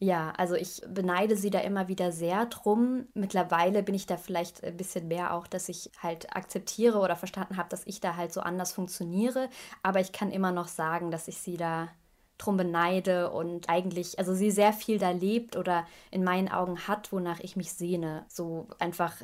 Ja, 0.00 0.32
also 0.36 0.54
ich 0.54 0.80
beneide 0.88 1.36
sie 1.36 1.50
da 1.50 1.58
immer 1.58 1.88
wieder 1.88 2.12
sehr 2.12 2.46
drum. 2.46 3.06
Mittlerweile 3.14 3.82
bin 3.82 3.96
ich 3.96 4.06
da 4.06 4.16
vielleicht 4.16 4.62
ein 4.62 4.76
bisschen 4.76 5.08
mehr 5.08 5.34
auch, 5.34 5.48
dass 5.48 5.68
ich 5.68 5.90
halt 6.00 6.36
akzeptiere 6.36 6.98
oder 6.98 7.16
verstanden 7.16 7.56
habe, 7.56 7.68
dass 7.68 7.84
ich 7.84 8.00
da 8.00 8.14
halt 8.14 8.32
so 8.32 8.40
anders 8.40 8.72
funktioniere. 8.72 9.48
Aber 9.82 9.98
ich 9.98 10.12
kann 10.12 10.30
immer 10.30 10.52
noch 10.52 10.68
sagen, 10.68 11.10
dass 11.10 11.26
ich 11.26 11.38
sie 11.38 11.56
da 11.56 11.88
drum 12.38 12.56
beneide 12.56 13.30
und 13.32 13.68
eigentlich, 13.68 14.20
also 14.20 14.32
sie 14.32 14.52
sehr 14.52 14.72
viel 14.72 14.98
da 15.00 15.10
lebt 15.10 15.56
oder 15.56 15.84
in 16.12 16.22
meinen 16.22 16.48
Augen 16.48 16.86
hat, 16.86 17.12
wonach 17.12 17.40
ich 17.40 17.56
mich 17.56 17.72
sehne. 17.72 18.24
So 18.28 18.68
einfach 18.78 19.14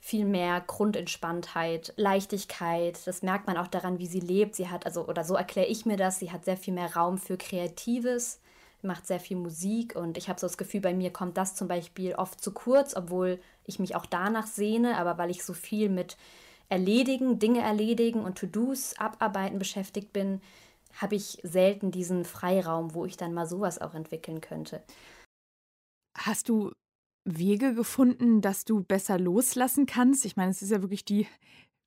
viel 0.00 0.24
mehr 0.24 0.60
Grundentspanntheit, 0.66 1.92
Leichtigkeit. 1.96 3.06
Das 3.06 3.22
merkt 3.22 3.46
man 3.46 3.56
auch 3.56 3.68
daran, 3.68 4.00
wie 4.00 4.08
sie 4.08 4.18
lebt. 4.18 4.56
Sie 4.56 4.68
hat, 4.68 4.86
also, 4.86 5.06
oder 5.06 5.22
so 5.22 5.36
erkläre 5.36 5.68
ich 5.68 5.86
mir 5.86 5.96
das, 5.96 6.18
sie 6.18 6.32
hat 6.32 6.44
sehr 6.44 6.56
viel 6.56 6.74
mehr 6.74 6.96
Raum 6.96 7.18
für 7.18 7.36
Kreatives, 7.36 8.40
macht 8.84 9.06
sehr 9.06 9.20
viel 9.20 9.36
Musik 9.36 9.96
und 9.96 10.16
ich 10.16 10.28
habe 10.28 10.38
so 10.38 10.46
das 10.46 10.58
Gefühl, 10.58 10.80
bei 10.80 10.94
mir 10.94 11.10
kommt 11.10 11.36
das 11.36 11.54
zum 11.54 11.68
Beispiel 11.68 12.14
oft 12.14 12.40
zu 12.40 12.52
kurz, 12.52 12.94
obwohl 12.94 13.40
ich 13.64 13.78
mich 13.78 13.96
auch 13.96 14.06
danach 14.06 14.46
sehne, 14.46 14.96
aber 14.96 15.18
weil 15.18 15.30
ich 15.30 15.44
so 15.44 15.52
viel 15.52 15.88
mit 15.88 16.16
Erledigen, 16.68 17.38
Dinge 17.38 17.60
erledigen 17.60 18.24
und 18.24 18.38
To-Dos 18.38 18.98
abarbeiten 18.98 19.58
beschäftigt 19.58 20.12
bin, 20.12 20.40
habe 20.94 21.16
ich 21.16 21.38
selten 21.42 21.90
diesen 21.90 22.24
Freiraum, 22.24 22.94
wo 22.94 23.04
ich 23.04 23.16
dann 23.16 23.34
mal 23.34 23.46
sowas 23.46 23.80
auch 23.80 23.94
entwickeln 23.94 24.40
könnte. 24.40 24.82
Hast 26.16 26.48
du 26.48 26.72
Wege 27.24 27.74
gefunden, 27.74 28.40
dass 28.40 28.64
du 28.64 28.82
besser 28.82 29.18
loslassen 29.18 29.86
kannst? 29.86 30.24
Ich 30.24 30.36
meine, 30.36 30.50
es 30.50 30.62
ist 30.62 30.70
ja 30.70 30.82
wirklich 30.82 31.04
die 31.04 31.26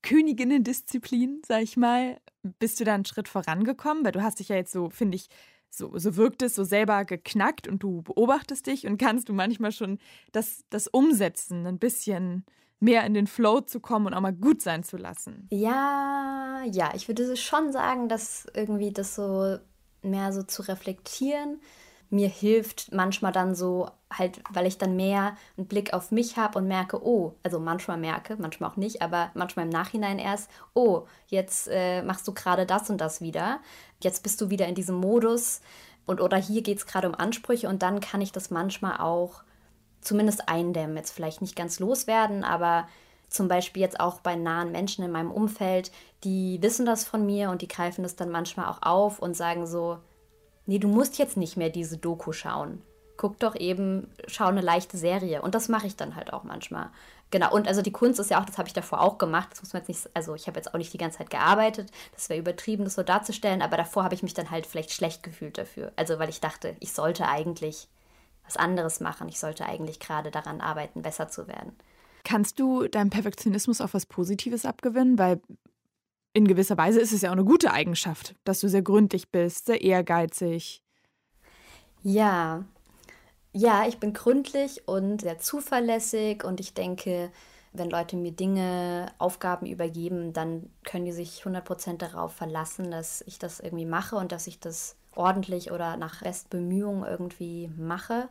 Königinnen-Disziplin, 0.03 1.41
sag 1.45 1.63
ich 1.63 1.77
mal. 1.77 2.19
Bist 2.59 2.79
du 2.79 2.83
da 2.83 2.93
einen 2.93 3.05
Schritt 3.05 3.27
vorangekommen? 3.27 4.05
Weil 4.05 4.11
du 4.11 4.21
hast 4.21 4.39
dich 4.39 4.49
ja 4.49 4.55
jetzt 4.55 4.71
so, 4.71 4.89
finde 4.89 5.15
ich, 5.15 5.27
so, 5.69 5.97
so 5.97 6.15
wirkt 6.15 6.41
es, 6.41 6.55
so 6.55 6.63
selber 6.63 7.05
geknackt 7.05 7.67
und 7.67 7.83
du 7.83 8.01
beobachtest 8.01 8.67
dich 8.67 8.87
und 8.87 8.97
kannst 8.97 9.29
du 9.29 9.33
manchmal 9.33 9.71
schon 9.71 9.99
das, 10.31 10.63
das 10.69 10.87
Umsetzen 10.87 11.65
ein 11.65 11.79
bisschen 11.79 12.45
mehr 12.79 13.05
in 13.05 13.13
den 13.13 13.27
Flow 13.27 13.61
zu 13.61 13.79
kommen 13.79 14.07
und 14.07 14.13
auch 14.13 14.21
mal 14.21 14.33
gut 14.33 14.61
sein 14.61 14.83
zu 14.83 14.97
lassen. 14.97 15.47
Ja, 15.51 16.63
ja, 16.71 16.91
ich 16.95 17.07
würde 17.07 17.35
schon 17.35 17.71
sagen, 17.71 18.07
dass 18.07 18.45
irgendwie 18.53 18.91
das 18.91 19.15
so 19.15 19.57
mehr 20.01 20.31
so 20.31 20.43
zu 20.43 20.61
reflektieren 20.61 21.59
mir 22.09 22.29
hilft 22.29 22.91
manchmal 22.93 23.31
dann 23.31 23.55
so 23.55 23.89
halt, 24.11 24.41
weil 24.49 24.65
ich 24.65 24.77
dann 24.77 24.95
mehr 24.95 25.35
einen 25.57 25.67
Blick 25.67 25.93
auf 25.93 26.11
mich 26.11 26.37
habe 26.37 26.59
und 26.59 26.67
merke, 26.67 27.05
oh, 27.05 27.35
also 27.43 27.59
manchmal 27.59 27.97
merke, 27.97 28.35
manchmal 28.37 28.71
auch 28.71 28.77
nicht, 28.77 29.01
aber 29.01 29.31
manchmal 29.33 29.65
im 29.65 29.71
Nachhinein 29.71 30.19
erst, 30.19 30.49
oh, 30.73 31.07
jetzt 31.27 31.67
äh, 31.69 32.01
machst 32.03 32.27
du 32.27 32.33
gerade 32.33 32.65
das 32.65 32.89
und 32.89 32.99
das 32.99 33.21
wieder, 33.21 33.59
jetzt 34.01 34.23
bist 34.23 34.39
du 34.41 34.49
wieder 34.49 34.67
in 34.67 34.75
diesem 34.75 34.95
Modus 34.95 35.61
und 36.05 36.21
oder 36.21 36.37
hier 36.37 36.61
geht 36.63 36.77
es 36.77 36.85
gerade 36.85 37.07
um 37.07 37.15
Ansprüche 37.15 37.67
und 37.67 37.81
dann 37.81 37.99
kann 37.99 38.21
ich 38.21 38.31
das 38.31 38.49
manchmal 38.49 38.99
auch 38.99 39.43
zumindest 40.01 40.47
eindämmen. 40.47 40.95
Jetzt 40.95 41.11
vielleicht 41.11 41.41
nicht 41.41 41.55
ganz 41.55 41.79
loswerden, 41.79 42.43
aber 42.43 42.87
zum 43.29 43.49
Beispiel 43.49 43.81
jetzt 43.81 43.99
auch 43.99 44.21
bei 44.21 44.35
nahen 44.35 44.71
Menschen 44.71 45.03
in 45.03 45.11
meinem 45.11 45.31
Umfeld, 45.31 45.91
die 46.23 46.59
wissen 46.61 46.85
das 46.85 47.05
von 47.05 47.25
mir 47.25 47.49
und 47.49 47.61
die 47.61 47.67
greifen 47.67 48.03
das 48.03 48.15
dann 48.15 48.31
manchmal 48.31 48.67
auch 48.67 48.81
auf 48.81 49.19
und 49.19 49.35
sagen 49.35 49.67
so, 49.67 49.99
nee, 50.65 50.79
du 50.79 50.87
musst 50.87 51.17
jetzt 51.17 51.35
nicht 51.35 51.57
mehr 51.57 51.69
diese 51.69 51.97
Doku 51.97 52.31
schauen. 52.31 52.81
Guck 53.17 53.39
doch 53.39 53.55
eben, 53.55 54.09
schau 54.27 54.45
eine 54.45 54.61
leichte 54.61 54.97
Serie. 54.97 55.41
Und 55.41 55.55
das 55.55 55.69
mache 55.69 55.87
ich 55.87 55.95
dann 55.95 56.15
halt 56.15 56.31
auch 56.33 56.43
manchmal. 56.43 56.89
Genau, 57.29 57.53
und 57.53 57.67
also 57.67 57.81
die 57.81 57.91
Kunst 57.91 58.19
ist 58.19 58.29
ja 58.29 58.39
auch, 58.39 58.45
das 58.45 58.57
habe 58.57 58.67
ich 58.67 58.73
davor 58.73 59.01
auch 59.01 59.17
gemacht. 59.17 59.49
Das 59.51 59.61
muss 59.61 59.73
man 59.73 59.81
jetzt 59.81 59.89
nicht, 59.89 60.09
also 60.15 60.33
ich 60.35 60.47
habe 60.47 60.57
jetzt 60.57 60.73
auch 60.73 60.77
nicht 60.77 60.93
die 60.93 60.97
ganze 60.97 61.17
Zeit 61.17 61.29
gearbeitet. 61.29 61.91
Das 62.13 62.29
wäre 62.29 62.39
übertrieben, 62.39 62.85
das 62.85 62.95
so 62.95 63.03
darzustellen. 63.03 63.61
Aber 63.61 63.75
davor 63.75 64.03
habe 64.03 64.15
ich 64.15 64.23
mich 64.23 64.33
dann 64.33 64.49
halt 64.49 64.65
vielleicht 64.65 64.91
schlecht 64.91 65.23
gefühlt 65.23 65.57
dafür. 65.57 65.91
Also 65.95 66.19
weil 66.19 66.29
ich 66.29 66.39
dachte, 66.39 66.75
ich 66.79 66.93
sollte 66.93 67.27
eigentlich 67.27 67.89
was 68.45 68.55
anderes 68.55 69.01
machen. 69.01 69.27
Ich 69.27 69.39
sollte 69.39 69.65
eigentlich 69.65 69.99
gerade 69.99 70.31
daran 70.31 70.61
arbeiten, 70.61 71.01
besser 71.01 71.27
zu 71.27 71.47
werden. 71.47 71.75
Kannst 72.23 72.59
du 72.59 72.87
deinem 72.87 73.09
Perfektionismus 73.09 73.81
auch 73.81 73.93
was 73.93 74.05
Positives 74.05 74.65
abgewinnen? 74.65 75.19
Weil 75.19 75.41
in 76.33 76.47
gewisser 76.47 76.77
Weise 76.77 77.01
ist 77.01 77.11
es 77.11 77.21
ja 77.21 77.29
auch 77.29 77.33
eine 77.33 77.43
gute 77.43 77.71
Eigenschaft, 77.71 78.35
dass 78.43 78.59
du 78.61 78.69
sehr 78.69 78.83
gründlich 78.83 79.29
bist, 79.31 79.65
sehr 79.65 79.81
ehrgeizig. 79.81 80.81
Ja, 82.03 82.63
ja, 83.57 83.87
ich 83.87 83.99
bin 83.99 84.13
gründlich 84.13 84.87
und 84.87 85.21
sehr 85.21 85.39
zuverlässig 85.39 86.43
und 86.43 86.59
ich 86.59 86.73
denke, 86.75 87.31
wenn 87.73 87.89
Leute 87.89 88.15
mir 88.15 88.31
Dinge, 88.31 89.11
Aufgaben 89.17 89.65
übergeben, 89.65 90.31
dann 90.31 90.69
können 90.83 91.05
die 91.05 91.11
sich 91.11 91.43
100% 91.43 91.97
darauf 91.97 92.33
verlassen, 92.33 92.91
dass 92.91 93.21
ich 93.21 93.39
das 93.39 93.59
irgendwie 93.59 93.85
mache 93.85 94.15
und 94.15 94.31
dass 94.31 94.45
ich 94.47 94.59
das 94.59 94.95
ordentlich 95.15 95.71
oder 95.71 95.97
nach 95.97 96.21
Bestbemühung 96.21 97.03
irgendwie 97.03 97.69
mache. 97.77 98.29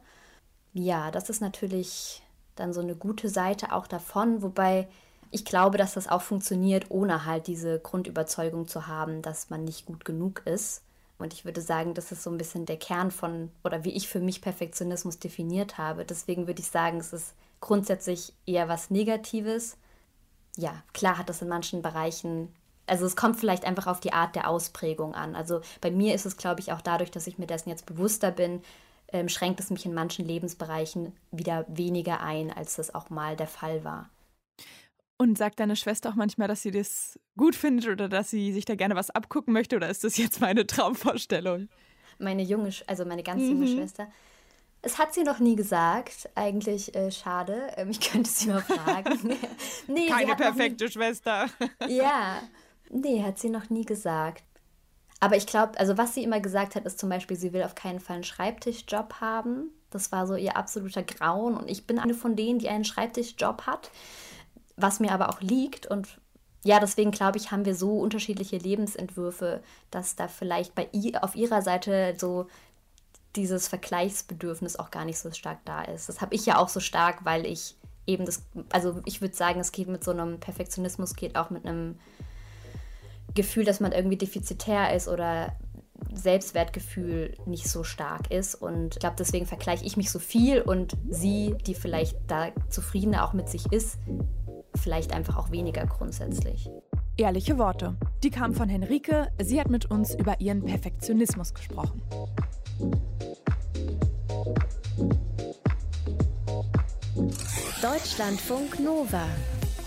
Ja, 0.72 1.10
das 1.10 1.28
ist 1.28 1.40
natürlich 1.40 2.22
dann 2.54 2.72
so 2.72 2.80
eine 2.80 2.94
gute 2.94 3.28
Seite 3.28 3.72
auch 3.72 3.88
davon, 3.88 4.42
wobei 4.42 4.88
ich 5.32 5.44
glaube, 5.44 5.76
dass 5.76 5.94
das 5.94 6.06
auch 6.08 6.22
funktioniert, 6.22 6.86
ohne 6.90 7.24
halt 7.24 7.48
diese 7.48 7.80
Grundüberzeugung 7.80 8.68
zu 8.68 8.86
haben, 8.86 9.22
dass 9.22 9.50
man 9.50 9.64
nicht 9.64 9.86
gut 9.86 10.04
genug 10.04 10.42
ist. 10.46 10.82
Und 11.18 11.32
ich 11.32 11.44
würde 11.44 11.60
sagen, 11.60 11.94
das 11.94 12.12
ist 12.12 12.22
so 12.22 12.30
ein 12.30 12.38
bisschen 12.38 12.66
der 12.66 12.76
Kern 12.76 13.10
von, 13.10 13.50
oder 13.64 13.84
wie 13.84 13.92
ich 13.92 14.08
für 14.08 14.20
mich 14.20 14.42
Perfektionismus 14.42 15.18
definiert 15.18 15.78
habe. 15.78 16.04
Deswegen 16.04 16.46
würde 16.46 16.60
ich 16.60 16.68
sagen, 16.68 16.98
es 16.98 17.12
ist 17.12 17.34
grundsätzlich 17.60 18.34
eher 18.44 18.68
was 18.68 18.90
Negatives. 18.90 19.76
Ja, 20.56 20.82
klar 20.92 21.18
hat 21.18 21.28
das 21.28 21.42
in 21.42 21.48
manchen 21.48 21.82
Bereichen, 21.82 22.54
also 22.86 23.06
es 23.06 23.16
kommt 23.16 23.38
vielleicht 23.38 23.64
einfach 23.64 23.86
auf 23.86 24.00
die 24.00 24.12
Art 24.12 24.36
der 24.36 24.48
Ausprägung 24.48 25.14
an. 25.14 25.34
Also 25.34 25.60
bei 25.80 25.90
mir 25.90 26.14
ist 26.14 26.26
es, 26.26 26.36
glaube 26.36 26.60
ich, 26.60 26.72
auch 26.72 26.80
dadurch, 26.80 27.10
dass 27.10 27.26
ich 27.26 27.38
mir 27.38 27.46
dessen 27.46 27.70
jetzt 27.70 27.86
bewusster 27.86 28.30
bin, 28.30 28.62
ähm, 29.12 29.28
schränkt 29.28 29.60
es 29.60 29.70
mich 29.70 29.86
in 29.86 29.94
manchen 29.94 30.26
Lebensbereichen 30.26 31.12
wieder 31.30 31.64
weniger 31.68 32.20
ein, 32.20 32.52
als 32.52 32.76
das 32.76 32.94
auch 32.94 33.10
mal 33.10 33.36
der 33.36 33.46
Fall 33.46 33.84
war. 33.84 34.08
Und 35.18 35.38
sagt 35.38 35.60
deine 35.60 35.76
Schwester 35.76 36.10
auch 36.10 36.14
manchmal, 36.14 36.46
dass 36.46 36.60
sie 36.60 36.70
das 36.70 37.18
gut 37.38 37.54
findet 37.54 37.88
oder 37.88 38.08
dass 38.08 38.28
sie 38.28 38.52
sich 38.52 38.66
da 38.66 38.74
gerne 38.74 38.96
was 38.96 39.10
abgucken 39.10 39.52
möchte 39.54 39.76
oder 39.76 39.88
ist 39.88 40.04
das 40.04 40.18
jetzt 40.18 40.40
meine 40.40 40.66
Traumvorstellung? 40.66 41.68
Meine 42.18 42.42
junge, 42.42 42.70
also 42.86 43.04
meine 43.04 43.22
ganz 43.22 43.42
mhm. 43.42 43.50
junge 43.50 43.66
Schwester. 43.68 44.08
Es 44.82 44.98
hat 44.98 45.14
sie 45.14 45.24
noch 45.24 45.38
nie 45.38 45.56
gesagt. 45.56 46.28
Eigentlich 46.34 46.94
äh, 46.94 47.10
schade. 47.10 47.68
Ähm, 47.76 47.90
ich 47.90 48.00
könnte 48.00 48.30
sie 48.30 48.48
mal 48.48 48.60
fragen. 48.60 49.18
nee, 49.88 50.08
Keine 50.08 50.36
perfekte 50.36 50.84
nie... 50.84 50.90
Schwester. 50.90 51.46
ja. 51.88 52.42
Nee, 52.90 53.22
hat 53.22 53.38
sie 53.38 53.50
noch 53.50 53.70
nie 53.70 53.84
gesagt. 53.84 54.44
Aber 55.18 55.36
ich 55.36 55.46
glaube, 55.46 55.78
also 55.78 55.96
was 55.96 56.14
sie 56.14 56.22
immer 56.22 56.40
gesagt 56.40 56.74
hat, 56.74 56.84
ist 56.84 56.98
zum 56.98 57.08
Beispiel, 57.08 57.36
sie 57.36 57.52
will 57.52 57.62
auf 57.62 57.74
keinen 57.74 58.00
Fall 58.00 58.16
einen 58.16 58.24
Schreibtischjob 58.24 59.14
haben. 59.20 59.70
Das 59.90 60.12
war 60.12 60.26
so 60.26 60.36
ihr 60.36 60.56
absoluter 60.56 61.02
Grauen. 61.02 61.56
Und 61.56 61.68
ich 61.68 61.86
bin 61.86 61.98
eine 61.98 62.14
von 62.14 62.36
denen, 62.36 62.58
die 62.58 62.68
einen 62.68 62.84
Schreibtischjob 62.84 63.62
hat 63.62 63.90
was 64.76 65.00
mir 65.00 65.12
aber 65.12 65.30
auch 65.30 65.40
liegt. 65.40 65.86
Und 65.86 66.20
ja, 66.64 66.80
deswegen 66.80 67.10
glaube 67.10 67.38
ich, 67.38 67.50
haben 67.50 67.64
wir 67.64 67.74
so 67.74 67.98
unterschiedliche 67.98 68.58
Lebensentwürfe, 68.58 69.62
dass 69.90 70.16
da 70.16 70.28
vielleicht 70.28 70.74
bei 70.74 70.88
ihr, 70.92 71.22
auf 71.22 71.36
ihrer 71.36 71.62
Seite 71.62 72.14
so 72.18 72.46
dieses 73.36 73.68
Vergleichsbedürfnis 73.68 74.76
auch 74.76 74.90
gar 74.90 75.04
nicht 75.04 75.18
so 75.18 75.30
stark 75.30 75.58
da 75.64 75.82
ist. 75.82 76.08
Das 76.08 76.20
habe 76.20 76.34
ich 76.34 76.46
ja 76.46 76.58
auch 76.58 76.68
so 76.68 76.80
stark, 76.80 77.24
weil 77.24 77.46
ich 77.46 77.76
eben 78.06 78.24
das, 78.24 78.42
also 78.70 79.00
ich 79.04 79.20
würde 79.20 79.34
sagen, 79.34 79.60
es 79.60 79.72
geht 79.72 79.88
mit 79.88 80.02
so 80.02 80.10
einem 80.10 80.40
Perfektionismus, 80.40 81.14
geht 81.14 81.36
auch 81.36 81.50
mit 81.50 81.66
einem 81.66 81.98
Gefühl, 83.34 83.64
dass 83.64 83.80
man 83.80 83.92
irgendwie 83.92 84.16
defizitär 84.16 84.94
ist 84.94 85.08
oder 85.08 85.54
Selbstwertgefühl 86.12 87.34
nicht 87.46 87.68
so 87.68 87.84
stark 87.84 88.30
ist. 88.30 88.54
Und 88.54 88.94
ich 88.94 89.00
glaube, 89.00 89.16
deswegen 89.18 89.46
vergleiche 89.46 89.84
ich 89.84 89.96
mich 89.96 90.10
so 90.10 90.18
viel 90.18 90.62
und 90.62 90.96
sie, 91.08 91.54
die 91.66 91.74
vielleicht 91.74 92.16
da 92.26 92.48
zufriedener 92.70 93.24
auch 93.24 93.32
mit 93.32 93.48
sich 93.48 93.70
ist, 93.72 93.98
vielleicht 94.76 95.12
einfach 95.12 95.36
auch 95.36 95.50
weniger 95.50 95.86
grundsätzlich. 95.86 96.70
Ehrliche 97.16 97.58
Worte. 97.58 97.96
Die 98.22 98.30
kamen 98.30 98.54
von 98.54 98.68
Henrike. 98.68 99.28
Sie 99.40 99.58
hat 99.58 99.70
mit 99.70 99.90
uns 99.90 100.14
über 100.14 100.40
ihren 100.40 100.64
Perfektionismus 100.64 101.54
gesprochen. 101.54 102.02
Deutschlandfunk 107.80 108.80
Nova. 108.80 109.24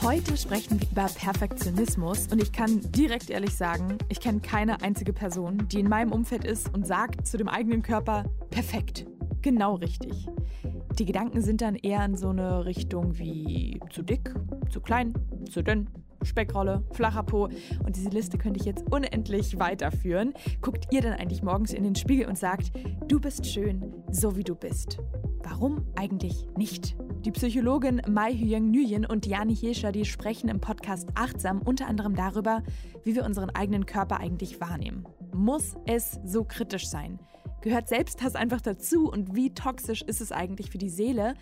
Heute 0.01 0.37
sprechen 0.37 0.79
wir 0.79 0.89
über 0.89 1.05
Perfektionismus 1.05 2.27
und 2.31 2.41
ich 2.41 2.53
kann 2.53 2.79
direkt 2.91 3.29
ehrlich 3.29 3.53
sagen, 3.53 3.97
ich 4.07 4.21
kenne 4.21 4.39
keine 4.39 4.81
einzige 4.81 5.11
Person, 5.11 5.67
die 5.67 5.81
in 5.81 5.89
meinem 5.89 6.13
Umfeld 6.13 6.45
ist 6.45 6.73
und 6.73 6.87
sagt 6.87 7.27
zu 7.27 7.37
dem 7.37 7.49
eigenen 7.49 7.81
Körper 7.81 8.23
perfekt. 8.49 9.05
Genau 9.41 9.75
richtig. 9.75 10.27
Die 10.97 11.05
Gedanken 11.05 11.41
sind 11.41 11.61
dann 11.61 11.75
eher 11.75 12.03
in 12.05 12.15
so 12.15 12.29
eine 12.29 12.65
Richtung 12.65 13.17
wie 13.17 13.79
zu 13.91 14.01
dick, 14.01 14.33
zu 14.69 14.81
klein, 14.81 15.13
zu 15.49 15.63
dünn, 15.63 15.89
Speckrolle, 16.23 16.83
flacher 16.91 17.23
Po. 17.23 17.49
Und 17.85 17.95
diese 17.95 18.09
Liste 18.09 18.37
könnte 18.37 18.59
ich 18.59 18.65
jetzt 18.65 18.85
unendlich 18.91 19.59
weiterführen. 19.59 20.33
Guckt 20.61 20.87
ihr 20.91 21.01
dann 21.01 21.13
eigentlich 21.13 21.43
morgens 21.43 21.73
in 21.73 21.83
den 21.83 21.95
Spiegel 21.95 22.27
und 22.27 22.37
sagt, 22.37 22.71
du 23.07 23.19
bist 23.19 23.45
schön, 23.45 23.93
so 24.11 24.35
wie 24.35 24.43
du 24.43 24.55
bist. 24.55 24.99
Warum 25.43 25.85
eigentlich 25.95 26.45
nicht? 26.57 26.95
Die 27.25 27.31
Psychologin 27.31 28.01
Mai 28.07 28.33
Hyung 28.33 28.71
Nguyen 28.71 29.05
und 29.05 29.25
Jani 29.25 29.55
Hirscher, 29.55 29.91
die 29.91 30.05
sprechen 30.05 30.49
im 30.49 30.59
Podcast 30.59 31.09
Achtsam 31.15 31.61
unter 31.61 31.87
anderem 31.87 32.15
darüber, 32.15 32.63
wie 33.03 33.15
wir 33.15 33.25
unseren 33.25 33.49
eigenen 33.49 33.85
Körper 33.85 34.19
eigentlich 34.19 34.61
wahrnehmen. 34.61 35.05
Muss 35.33 35.75
es 35.85 36.19
so 36.25 36.43
kritisch 36.43 36.87
sein? 36.87 37.19
Gehört 37.61 37.89
Selbsthass 37.89 38.35
einfach 38.35 38.61
dazu 38.61 39.11
und 39.11 39.35
wie 39.35 39.53
toxisch 39.53 40.01
ist 40.01 40.21
es 40.21 40.31
eigentlich 40.31 40.69
für 40.69 40.77
die 40.77 40.89
Seele, 40.89 41.33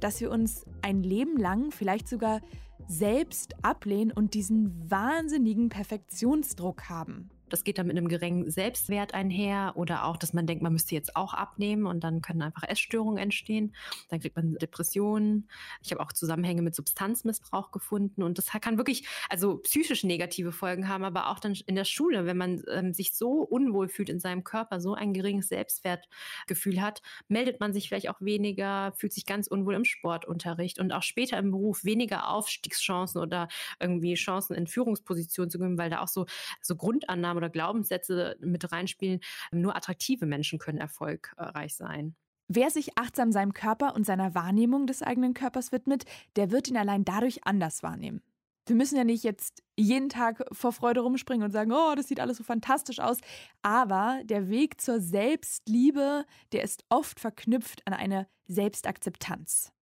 dass 0.00 0.20
wir 0.20 0.30
uns 0.30 0.64
ein 0.80 1.02
Leben 1.02 1.36
lang 1.36 1.70
vielleicht 1.70 2.08
sogar 2.08 2.40
selbst 2.88 3.54
ablehnen 3.62 4.12
und 4.12 4.34
diesen 4.34 4.90
wahnsinnigen 4.90 5.68
Perfektionsdruck 5.68 6.88
haben? 6.88 7.30
Das 7.48 7.64
geht 7.64 7.78
dann 7.78 7.86
mit 7.86 7.96
einem 7.96 8.08
geringen 8.08 8.50
Selbstwert 8.50 9.14
einher 9.14 9.72
oder 9.76 10.04
auch, 10.04 10.16
dass 10.16 10.32
man 10.32 10.46
denkt, 10.46 10.62
man 10.62 10.72
müsste 10.72 10.94
jetzt 10.94 11.16
auch 11.16 11.34
abnehmen 11.34 11.86
und 11.86 12.02
dann 12.02 12.20
können 12.20 12.42
einfach 12.42 12.64
Essstörungen 12.64 13.18
entstehen. 13.18 13.74
Dann 14.08 14.20
kriegt 14.20 14.36
man 14.36 14.54
Depressionen. 14.54 15.48
Ich 15.82 15.92
habe 15.92 16.02
auch 16.02 16.12
Zusammenhänge 16.12 16.62
mit 16.62 16.74
Substanzmissbrauch 16.74 17.70
gefunden 17.70 18.22
und 18.22 18.38
das 18.38 18.46
kann 18.46 18.78
wirklich, 18.78 19.06
also 19.28 19.58
psychisch 19.58 20.04
negative 20.04 20.52
Folgen 20.52 20.88
haben, 20.88 21.04
aber 21.04 21.30
auch 21.30 21.38
dann 21.38 21.56
in 21.66 21.76
der 21.76 21.84
Schule, 21.84 22.26
wenn 22.26 22.36
man 22.36 22.62
ähm, 22.70 22.92
sich 22.92 23.14
so 23.14 23.42
unwohl 23.42 23.88
fühlt 23.88 24.08
in 24.08 24.20
seinem 24.20 24.44
Körper, 24.44 24.80
so 24.80 24.94
ein 24.94 25.12
geringes 25.12 25.48
Selbstwertgefühl 25.48 26.80
hat, 26.80 27.02
meldet 27.28 27.60
man 27.60 27.72
sich 27.72 27.88
vielleicht 27.88 28.08
auch 28.08 28.20
weniger, 28.20 28.92
fühlt 28.96 29.12
sich 29.12 29.26
ganz 29.26 29.46
unwohl 29.46 29.74
im 29.74 29.84
Sportunterricht 29.84 30.78
und 30.78 30.92
auch 30.92 31.02
später 31.02 31.38
im 31.38 31.50
Beruf 31.50 31.84
weniger 31.84 32.28
Aufstiegschancen 32.28 33.20
oder 33.20 33.48
irgendwie 33.80 34.14
Chancen 34.14 34.54
in 34.54 34.66
Führungspositionen 34.66 35.50
zu 35.50 35.58
gewinnen, 35.58 35.78
weil 35.78 35.90
da 35.90 36.00
auch 36.00 36.08
so, 36.08 36.26
so 36.60 36.76
Grundannahmen 36.76 37.35
Annahmen 37.36 37.44
oder 37.44 37.50
Glaubenssätze 37.50 38.36
mit 38.40 38.72
reinspielen. 38.72 39.20
Nur 39.52 39.76
attraktive 39.76 40.26
Menschen 40.26 40.58
können 40.58 40.78
erfolgreich 40.78 41.74
sein. 41.74 42.16
Wer 42.48 42.70
sich 42.70 42.96
achtsam 42.96 43.32
seinem 43.32 43.52
Körper 43.52 43.94
und 43.94 44.06
seiner 44.06 44.34
Wahrnehmung 44.34 44.86
des 44.86 45.02
eigenen 45.02 45.34
Körpers 45.34 45.72
widmet, 45.72 46.04
der 46.36 46.50
wird 46.50 46.68
ihn 46.68 46.76
allein 46.76 47.04
dadurch 47.04 47.44
anders 47.44 47.82
wahrnehmen. 47.82 48.22
Wir 48.68 48.76
müssen 48.76 48.96
ja 48.96 49.04
nicht 49.04 49.22
jetzt 49.22 49.62
jeden 49.76 50.08
Tag 50.08 50.44
vor 50.52 50.72
Freude 50.72 51.00
rumspringen 51.00 51.44
und 51.44 51.52
sagen, 51.52 51.72
oh, 51.72 51.94
das 51.94 52.08
sieht 52.08 52.20
alles 52.20 52.38
so 52.38 52.44
fantastisch 52.44 52.98
aus. 52.98 53.18
Aber 53.62 54.22
der 54.24 54.48
Weg 54.48 54.80
zur 54.80 55.00
Selbstliebe, 55.00 56.24
der 56.52 56.62
ist 56.62 56.84
oft 56.88 57.20
verknüpft 57.20 57.86
an 57.86 57.94
eine 57.94 58.26
Selbstakzeptanz. 58.48 59.72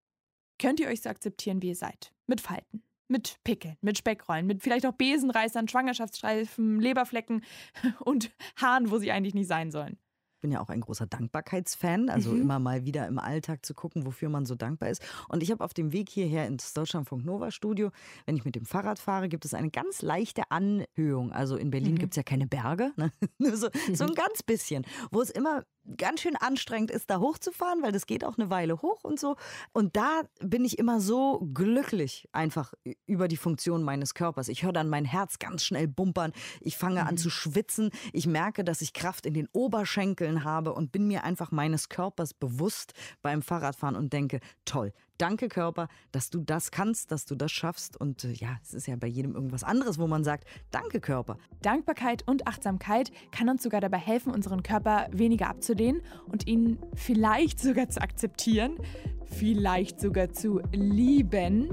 Könnt 0.58 0.80
ihr 0.80 0.88
euch 0.88 1.02
so 1.02 1.08
akzeptieren, 1.08 1.62
wie 1.62 1.68
ihr 1.68 1.76
seid? 1.76 2.12
Mit 2.26 2.40
Falten, 2.40 2.82
mit 3.08 3.38
Pickeln, 3.44 3.76
mit 3.80 3.98
Speckrollen, 3.98 4.46
mit 4.46 4.62
vielleicht 4.62 4.86
auch 4.86 4.92
Besenreißern, 4.92 5.68
Schwangerschaftsstreifen, 5.68 6.80
Leberflecken 6.80 7.44
und 8.00 8.30
Haaren, 8.56 8.90
wo 8.90 8.98
sie 8.98 9.12
eigentlich 9.12 9.34
nicht 9.34 9.48
sein 9.48 9.70
sollen 9.70 9.98
bin 10.44 10.52
ja 10.52 10.60
auch 10.60 10.68
ein 10.68 10.82
großer 10.82 11.06
Dankbarkeitsfan, 11.06 12.10
also 12.10 12.32
mhm. 12.32 12.42
immer 12.42 12.58
mal 12.58 12.84
wieder 12.84 13.06
im 13.06 13.18
Alltag 13.18 13.64
zu 13.64 13.72
gucken, 13.72 14.04
wofür 14.04 14.28
man 14.28 14.44
so 14.44 14.54
dankbar 14.54 14.90
ist. 14.90 15.02
Und 15.30 15.42
ich 15.42 15.50
habe 15.50 15.64
auf 15.64 15.72
dem 15.72 15.94
Weg 15.94 16.10
hierher 16.10 16.46
ins 16.46 16.74
Deutschlandfunk 16.74 17.24
Nova 17.24 17.50
Studio, 17.50 17.90
wenn 18.26 18.36
ich 18.36 18.44
mit 18.44 18.54
dem 18.54 18.66
Fahrrad 18.66 18.98
fahre, 18.98 19.30
gibt 19.30 19.46
es 19.46 19.54
eine 19.54 19.70
ganz 19.70 20.02
leichte 20.02 20.42
Anhöhung. 20.50 21.32
Also 21.32 21.56
in 21.56 21.70
Berlin 21.70 21.94
mhm. 21.94 21.98
gibt 21.98 22.12
es 22.12 22.16
ja 22.18 22.24
keine 22.24 22.46
Berge, 22.46 22.92
ne? 22.96 23.10
nur 23.38 23.52
so, 23.56 23.70
so 23.94 24.04
ein 24.04 24.10
mhm. 24.10 24.14
ganz 24.14 24.42
bisschen, 24.42 24.84
wo 25.10 25.22
es 25.22 25.30
immer 25.30 25.64
ganz 25.96 26.20
schön 26.20 26.36
anstrengend 26.36 26.90
ist, 26.90 27.10
da 27.10 27.18
hochzufahren, 27.18 27.82
weil 27.82 27.92
das 27.92 28.06
geht 28.06 28.24
auch 28.24 28.38
eine 28.38 28.50
Weile 28.50 28.80
hoch 28.82 29.04
und 29.04 29.20
so. 29.20 29.36
Und 29.72 29.96
da 29.96 30.22
bin 30.40 30.64
ich 30.64 30.78
immer 30.78 31.00
so 31.00 31.40
glücklich 31.52 32.28
einfach 32.32 32.74
über 33.06 33.28
die 33.28 33.36
Funktion 33.36 33.82
meines 33.82 34.14
Körpers. 34.14 34.48
Ich 34.48 34.62
höre 34.62 34.72
dann 34.72 34.88
mein 34.88 35.04
Herz 35.04 35.38
ganz 35.38 35.64
schnell 35.64 35.88
bumpern. 35.88 36.32
Ich 36.60 36.76
fange 36.76 37.02
mhm. 37.02 37.08
an 37.08 37.16
zu 37.18 37.30
schwitzen. 37.30 37.90
Ich 38.12 38.26
merke, 38.26 38.64
dass 38.64 38.80
ich 38.80 38.92
Kraft 38.92 39.26
in 39.26 39.34
den 39.34 39.48
Oberschenkeln 39.52 40.44
habe 40.44 40.72
und 40.72 40.92
bin 40.92 41.06
mir 41.06 41.24
einfach 41.24 41.50
meines 41.50 41.88
Körpers 41.88 42.34
bewusst 42.34 42.94
beim 43.22 43.42
Fahrradfahren 43.42 43.96
und 43.96 44.12
denke, 44.12 44.40
toll, 44.64 44.92
Danke 45.18 45.48
Körper, 45.48 45.88
dass 46.12 46.30
du 46.30 46.40
das 46.40 46.70
kannst, 46.70 47.12
dass 47.12 47.24
du 47.24 47.34
das 47.34 47.52
schaffst. 47.52 47.96
Und 47.96 48.24
äh, 48.24 48.32
ja, 48.32 48.58
es 48.62 48.74
ist 48.74 48.86
ja 48.86 48.96
bei 48.96 49.06
jedem 49.06 49.34
irgendwas 49.34 49.62
anderes, 49.62 49.98
wo 49.98 50.06
man 50.06 50.24
sagt, 50.24 50.44
danke 50.70 51.00
Körper. 51.00 51.38
Dankbarkeit 51.62 52.26
und 52.26 52.46
Achtsamkeit 52.46 53.12
kann 53.30 53.48
uns 53.48 53.62
sogar 53.62 53.80
dabei 53.80 53.98
helfen, 53.98 54.32
unseren 54.32 54.62
Körper 54.62 55.06
weniger 55.12 55.48
abzulehnen 55.48 56.02
und 56.26 56.46
ihn 56.46 56.78
vielleicht 56.94 57.60
sogar 57.60 57.88
zu 57.88 58.00
akzeptieren, 58.00 58.76
vielleicht 59.24 60.00
sogar 60.00 60.30
zu 60.32 60.60
lieben. 60.72 61.70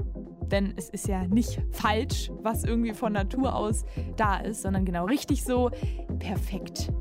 Denn 0.50 0.74
es 0.76 0.88
ist 0.90 1.08
ja 1.08 1.26
nicht 1.26 1.62
falsch, 1.70 2.30
was 2.42 2.64
irgendwie 2.64 2.92
von 2.92 3.12
Natur 3.12 3.54
aus 3.54 3.84
da 4.16 4.36
ist, 4.36 4.62
sondern 4.62 4.84
genau 4.84 5.06
richtig 5.06 5.44
so 5.44 5.70
perfekt 6.18 6.92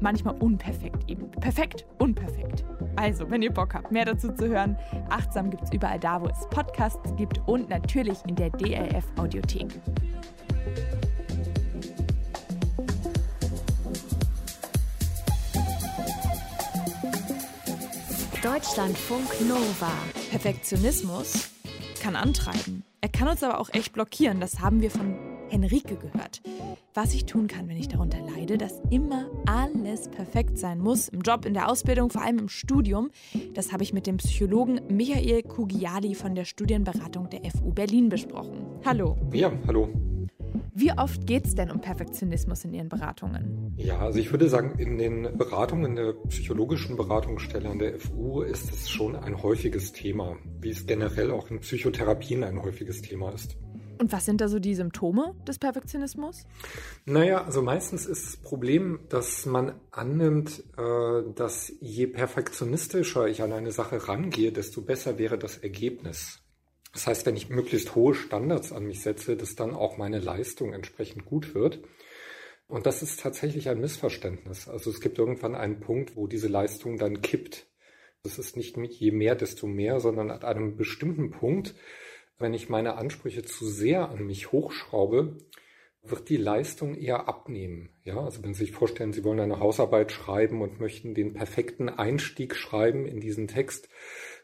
manchmal 0.00 0.36
unperfekt 0.36 1.08
eben. 1.08 1.30
Perfekt, 1.30 1.86
unperfekt. 1.98 2.64
Also, 2.98 3.30
wenn 3.30 3.42
ihr 3.42 3.52
Bock 3.52 3.74
habt, 3.74 3.92
mehr 3.92 4.04
dazu 4.04 4.32
zu 4.32 4.48
hören, 4.48 4.76
achtsam 5.08 5.50
gibt 5.50 5.62
es 5.62 5.72
überall 5.72 6.00
da, 6.00 6.20
wo 6.20 6.26
es 6.26 6.48
Podcasts 6.50 7.14
gibt 7.14 7.40
und 7.46 7.70
natürlich 7.70 8.18
in 8.26 8.34
der 8.34 8.50
DLF 8.50 9.04
Audiothek. 9.16 9.68
Deutschlandfunk 18.42 19.28
Nova. 19.48 19.92
Perfektionismus 20.30 21.50
kann 22.02 22.16
antreiben. 22.16 22.82
Er 23.00 23.10
kann 23.10 23.28
uns 23.28 23.44
aber 23.44 23.60
auch 23.60 23.68
echt 23.72 23.92
blockieren. 23.92 24.40
Das 24.40 24.58
haben 24.58 24.82
wir 24.82 24.90
von 24.90 25.16
Henrike 25.50 25.94
gehört. 25.94 26.42
Was 27.00 27.14
ich 27.14 27.26
tun 27.26 27.46
kann, 27.46 27.68
wenn 27.68 27.76
ich 27.76 27.86
darunter 27.86 28.18
leide, 28.34 28.58
dass 28.58 28.82
immer 28.90 29.30
alles 29.46 30.08
perfekt 30.08 30.58
sein 30.58 30.80
muss, 30.80 31.06
im 31.06 31.20
Job, 31.20 31.44
in 31.44 31.54
der 31.54 31.70
Ausbildung, 31.70 32.10
vor 32.10 32.22
allem 32.22 32.38
im 32.40 32.48
Studium, 32.48 33.12
das 33.54 33.70
habe 33.72 33.84
ich 33.84 33.92
mit 33.92 34.08
dem 34.08 34.16
Psychologen 34.16 34.80
Michael 34.88 35.44
Kugiali 35.44 36.16
von 36.16 36.34
der 36.34 36.44
Studienberatung 36.44 37.30
der 37.30 37.48
FU 37.52 37.70
Berlin 37.70 38.08
besprochen. 38.08 38.66
Hallo. 38.84 39.16
Ja, 39.32 39.52
hallo. 39.68 39.90
Wie 40.74 40.90
oft 40.90 41.24
geht 41.24 41.46
es 41.46 41.54
denn 41.54 41.70
um 41.70 41.80
Perfektionismus 41.80 42.64
in 42.64 42.74
Ihren 42.74 42.88
Beratungen? 42.88 43.74
Ja, 43.76 44.00
also 44.00 44.18
ich 44.18 44.32
würde 44.32 44.48
sagen, 44.48 44.76
in 44.80 44.98
den 44.98 45.38
Beratungen 45.38 45.94
der 45.94 46.14
psychologischen 46.26 46.96
Beratungsstelle 46.96 47.68
an 47.68 47.78
der 47.78 48.00
FU 48.00 48.42
ist 48.42 48.72
es 48.72 48.90
schon 48.90 49.14
ein 49.14 49.40
häufiges 49.40 49.92
Thema, 49.92 50.36
wie 50.60 50.70
es 50.70 50.84
generell 50.84 51.30
auch 51.30 51.48
in 51.48 51.60
Psychotherapien 51.60 52.42
ein 52.42 52.60
häufiges 52.60 53.02
Thema 53.02 53.30
ist. 53.30 53.56
Und 53.98 54.12
was 54.12 54.24
sind 54.24 54.40
da 54.40 54.48
so 54.48 54.58
die 54.58 54.74
Symptome 54.74 55.34
des 55.46 55.58
Perfektionismus? 55.58 56.46
Naja, 57.04 57.44
also 57.44 57.62
meistens 57.62 58.06
ist 58.06 58.26
das 58.26 58.36
Problem, 58.36 59.00
dass 59.08 59.44
man 59.46 59.74
annimmt, 59.90 60.62
äh, 60.76 61.32
dass 61.34 61.72
je 61.80 62.06
perfektionistischer 62.06 63.26
ich 63.26 63.42
an 63.42 63.52
eine 63.52 63.72
Sache 63.72 64.08
rangehe, 64.08 64.52
desto 64.52 64.82
besser 64.82 65.18
wäre 65.18 65.38
das 65.38 65.58
Ergebnis. 65.58 66.40
Das 66.92 67.06
heißt, 67.06 67.26
wenn 67.26 67.36
ich 67.36 67.50
möglichst 67.50 67.94
hohe 67.94 68.14
Standards 68.14 68.72
an 68.72 68.84
mich 68.84 69.02
setze, 69.02 69.36
dass 69.36 69.56
dann 69.56 69.74
auch 69.74 69.98
meine 69.98 70.20
Leistung 70.20 70.72
entsprechend 70.72 71.24
gut 71.26 71.54
wird. 71.54 71.80
Und 72.66 72.86
das 72.86 73.02
ist 73.02 73.20
tatsächlich 73.20 73.68
ein 73.68 73.80
Missverständnis. 73.80 74.68
Also 74.68 74.90
es 74.90 75.00
gibt 75.00 75.18
irgendwann 75.18 75.54
einen 75.54 75.80
Punkt, 75.80 76.16
wo 76.16 76.26
diese 76.26 76.48
Leistung 76.48 76.98
dann 76.98 77.22
kippt. 77.22 77.66
Das 78.22 78.38
ist 78.38 78.56
nicht 78.56 78.76
je 78.76 79.10
mehr, 79.10 79.34
desto 79.34 79.66
mehr, 79.66 80.00
sondern 80.00 80.30
an 80.30 80.42
einem 80.42 80.76
bestimmten 80.76 81.30
Punkt, 81.30 81.74
wenn 82.38 82.54
ich 82.54 82.68
meine 82.68 82.96
Ansprüche 82.96 83.42
zu 83.42 83.66
sehr 83.66 84.08
an 84.08 84.26
mich 84.26 84.52
hochschraube, 84.52 85.36
wird 86.02 86.28
die 86.28 86.36
Leistung 86.36 86.94
eher 86.94 87.28
abnehmen. 87.28 87.90
Ja, 88.04 88.20
also 88.20 88.42
wenn 88.42 88.54
Sie 88.54 88.64
sich 88.64 88.72
vorstellen, 88.72 89.12
Sie 89.12 89.24
wollen 89.24 89.40
eine 89.40 89.60
Hausarbeit 89.60 90.12
schreiben 90.12 90.62
und 90.62 90.80
möchten 90.80 91.14
den 91.14 91.34
perfekten 91.34 91.88
Einstieg 91.88 92.54
schreiben 92.54 93.06
in 93.06 93.20
diesen 93.20 93.48
Text, 93.48 93.88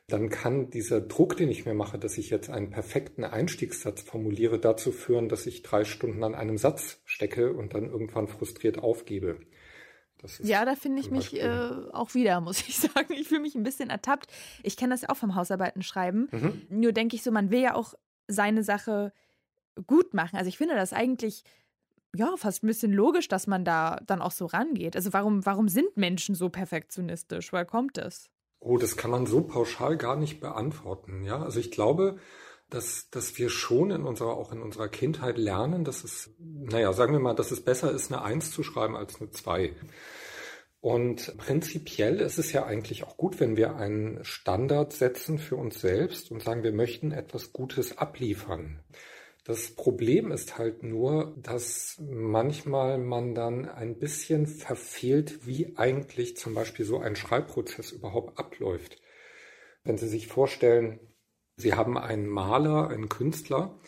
dann 0.07 0.29
kann 0.29 0.69
dieser 0.69 1.01
Druck, 1.01 1.37
den 1.37 1.51
ich 1.51 1.65
mir 1.65 1.73
mache, 1.73 1.99
dass 1.99 2.19
ich 2.19 2.29
jetzt 2.29 2.51
einen 2.51 2.71
perfekten 2.71 3.25
Einstiegssatz 3.25 4.03
formuliere, 4.03 4.59
dazu 4.59 4.93
führen, 4.93 5.29
dass 5.29 5.47
ich 5.47 5.63
drei 5.63 5.85
Stunden 5.85 6.23
an 6.25 6.35
einem 6.35 6.59
Satz 6.59 7.01
stecke 7.05 7.55
und 7.55 7.73
dann 7.73 7.89
irgendwann 7.89 8.29
frustriert 8.29 8.79
aufgebe. 8.79 9.39
Ja, 10.41 10.65
da 10.65 10.75
finde 10.75 11.01
ich 11.01 11.11
mich 11.11 11.35
äh, 11.41 11.71
auch 11.93 12.15
wieder, 12.15 12.41
muss 12.43 12.61
ich 12.67 12.79
sagen. 12.79 13.13
Ich 13.13 13.29
fühle 13.29 13.41
mich 13.41 13.55
ein 13.55 13.63
bisschen 13.63 13.91
ertappt. 13.91 14.31
Ich 14.63 14.77
kenne 14.77 14.95
das 14.95 15.03
ja 15.03 15.09
auch 15.11 15.17
vom 15.17 15.35
Hausarbeiten 15.35 15.83
schreiben. 15.83 16.29
Mhm. 16.31 16.63
Nur 16.69 16.93
denke 16.93 17.17
ich 17.17 17.23
so, 17.23 17.31
man 17.31 17.51
will 17.51 17.61
ja 17.61 17.75
auch 17.75 17.95
seine 18.29 18.63
Sache 18.65 19.13
gut 19.87 20.15
machen. 20.15 20.37
Also 20.37 20.49
ich 20.49 20.59
finde 20.59 20.75
das 20.75 20.93
eigentlich 20.93 21.45
ja 22.15 22.37
fast 22.37 22.63
ein 22.63 22.69
bisschen 22.69 22.93
logisch, 22.93 23.29
dass 23.29 23.47
man 23.47 23.65
da 23.65 24.01
dann 24.07 24.23
auch 24.23 24.31
so 24.31 24.47
rangeht. 24.47 24.97
Also 24.97 25.13
warum, 25.13 25.45
warum 25.45 25.69
sind 25.69 25.97
Menschen 25.97 26.35
so 26.35 26.49
perfektionistisch? 26.49 27.53
Woher 27.53 27.65
kommt 27.65 27.97
das? 27.97 28.31
Oh, 28.61 28.79
das 28.79 28.97
kann 28.97 29.11
man 29.11 29.27
so 29.27 29.43
pauschal 29.43 29.97
gar 29.97 30.17
nicht 30.17 30.41
beantworten. 30.41 31.25
Ja, 31.25 31.43
also 31.43 31.61
ich 31.61 31.71
glaube, 31.71 32.19
dass, 32.75 33.09
dass 33.11 33.39
wir 33.39 33.51
schon 33.51 33.91
in 33.93 34.03
unserer, 34.03 34.37
auch 34.37 34.53
in 34.53 34.61
unserer 34.61 34.89
Kindheit 34.89 35.39
lernen, 35.39 35.85
dass 35.85 36.03
es, 36.03 36.35
naja, 36.39 36.93
sagen 36.93 37.13
wir 37.13 37.21
mal, 37.21 37.35
dass 37.35 37.53
es 37.53 37.65
besser 37.65 37.93
ist, 37.93 38.13
eine 38.13 38.23
Eins 38.23 38.51
zu 38.51 38.63
schreiben 38.65 38.97
als 38.97 39.21
eine 39.21 39.31
Zwei. 39.31 39.73
Und 40.81 41.39
prinzipiell 41.39 42.21
ist 42.21 42.39
es 42.39 42.53
ja 42.53 42.67
eigentlich 42.67 43.05
auch 43.05 43.17
gut, 43.17 43.41
wenn 43.41 43.57
wir 43.57 43.77
einen 43.77 44.25
Standard 44.25 44.93
setzen 44.93 45.39
für 45.39 45.57
uns 45.57 45.81
selbst 45.81 46.31
und 46.31 46.43
sagen, 46.43 46.63
wir 46.63 46.73
möchten 46.73 47.13
etwas 47.13 47.53
Gutes 47.53 47.97
abliefern. 47.97 48.81
Das 49.45 49.71
Problem 49.71 50.33
ist 50.33 50.59
halt 50.59 50.83
nur, 50.83 51.37
dass 51.37 52.01
manchmal 52.01 52.99
man 52.99 53.35
dann 53.35 53.69
ein 53.69 53.99
bisschen 53.99 54.47
verfehlt, 54.47 55.47
wie 55.47 55.77
eigentlich 55.77 56.37
zum 56.37 56.55
Beispiel 56.55 56.85
so 56.85 56.99
ein 56.99 57.15
Schreibprozess 57.15 57.93
überhaupt 57.93 58.39
abläuft. 58.39 59.01
Wenn 59.85 59.97
Sie 59.97 60.09
sich 60.09 60.27
vorstellen, 60.27 60.99
Sie 61.57 61.75
haben 61.75 61.97
einen 61.97 62.27
Maler, 62.27 62.89
einen 62.89 63.09
Künstler, 63.09 63.79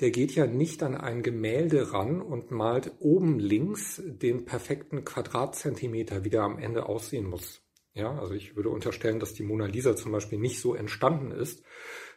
der 0.00 0.10
geht 0.10 0.32
ja 0.34 0.46
nicht 0.46 0.82
an 0.82 0.94
ein 0.94 1.22
Gemälde 1.22 1.92
ran 1.92 2.20
und 2.20 2.50
malt 2.50 2.92
oben 2.98 3.38
links 3.38 4.02
den 4.04 4.44
perfekten 4.44 5.04
Quadratzentimeter, 5.04 6.24
wie 6.24 6.30
der 6.30 6.42
am 6.42 6.58
Ende 6.58 6.86
aussehen 6.86 7.26
muss. 7.26 7.62
Ja, 7.94 8.18
also 8.18 8.34
ich 8.34 8.56
würde 8.56 8.68
unterstellen, 8.68 9.20
dass 9.20 9.32
die 9.32 9.42
Mona 9.42 9.64
Lisa 9.64 9.96
zum 9.96 10.12
Beispiel 10.12 10.38
nicht 10.38 10.60
so 10.60 10.74
entstanden 10.74 11.30
ist, 11.30 11.64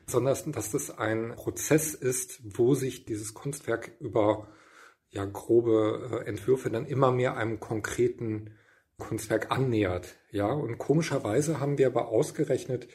sondern 0.05 0.51
dass 0.51 0.71
das 0.71 0.97
ein 0.97 1.35
Prozess 1.35 1.93
ist, 1.93 2.41
wo 2.43 2.73
sich 2.73 3.05
dieses 3.05 3.33
Kunstwerk 3.33 3.91
über 4.01 4.49
ja, 5.09 5.23
grobe 5.23 6.23
äh, 6.25 6.27
Entwürfe 6.27 6.69
dann 6.69 6.85
immer 6.85 7.13
mehr 7.13 7.37
einem 7.37 7.61
konkreten 7.61 8.57
Kunstwerk 8.97 9.51
annähert. 9.51 10.17
Ja, 10.31 10.47
und 10.47 10.77
komischerweise 10.77 11.61
haben 11.61 11.77
wir 11.77 11.87
aber 11.87 12.09
ausgerechnet 12.09 12.89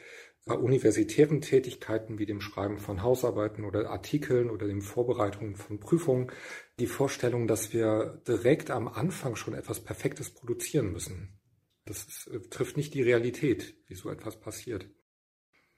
bei 0.45 0.55
universitären 0.55 1.41
Tätigkeiten 1.41 2.19
wie 2.19 2.27
dem 2.27 2.39
Schreiben 2.39 2.77
von 2.77 3.01
Hausarbeiten 3.01 3.65
oder 3.65 3.89
Artikeln 3.89 4.51
oder 4.51 4.67
dem 4.67 4.81
Vorbereitungen 4.81 5.55
von 5.55 5.79
Prüfungen 5.79 6.31
die 6.79 6.85
Vorstellung, 6.85 7.47
dass 7.47 7.73
wir 7.73 8.21
direkt 8.27 8.69
am 8.69 8.87
Anfang 8.87 9.35
schon 9.35 9.55
etwas 9.55 9.83
Perfektes 9.83 10.29
produzieren 10.29 10.91
müssen. 10.91 11.39
Das 11.85 12.03
ist, 12.03 12.27
äh, 12.27 12.39
trifft 12.49 12.77
nicht 12.77 12.93
die 12.93 13.01
Realität, 13.01 13.75
wie 13.87 13.95
so 13.95 14.09
etwas 14.09 14.39
passiert. 14.39 14.87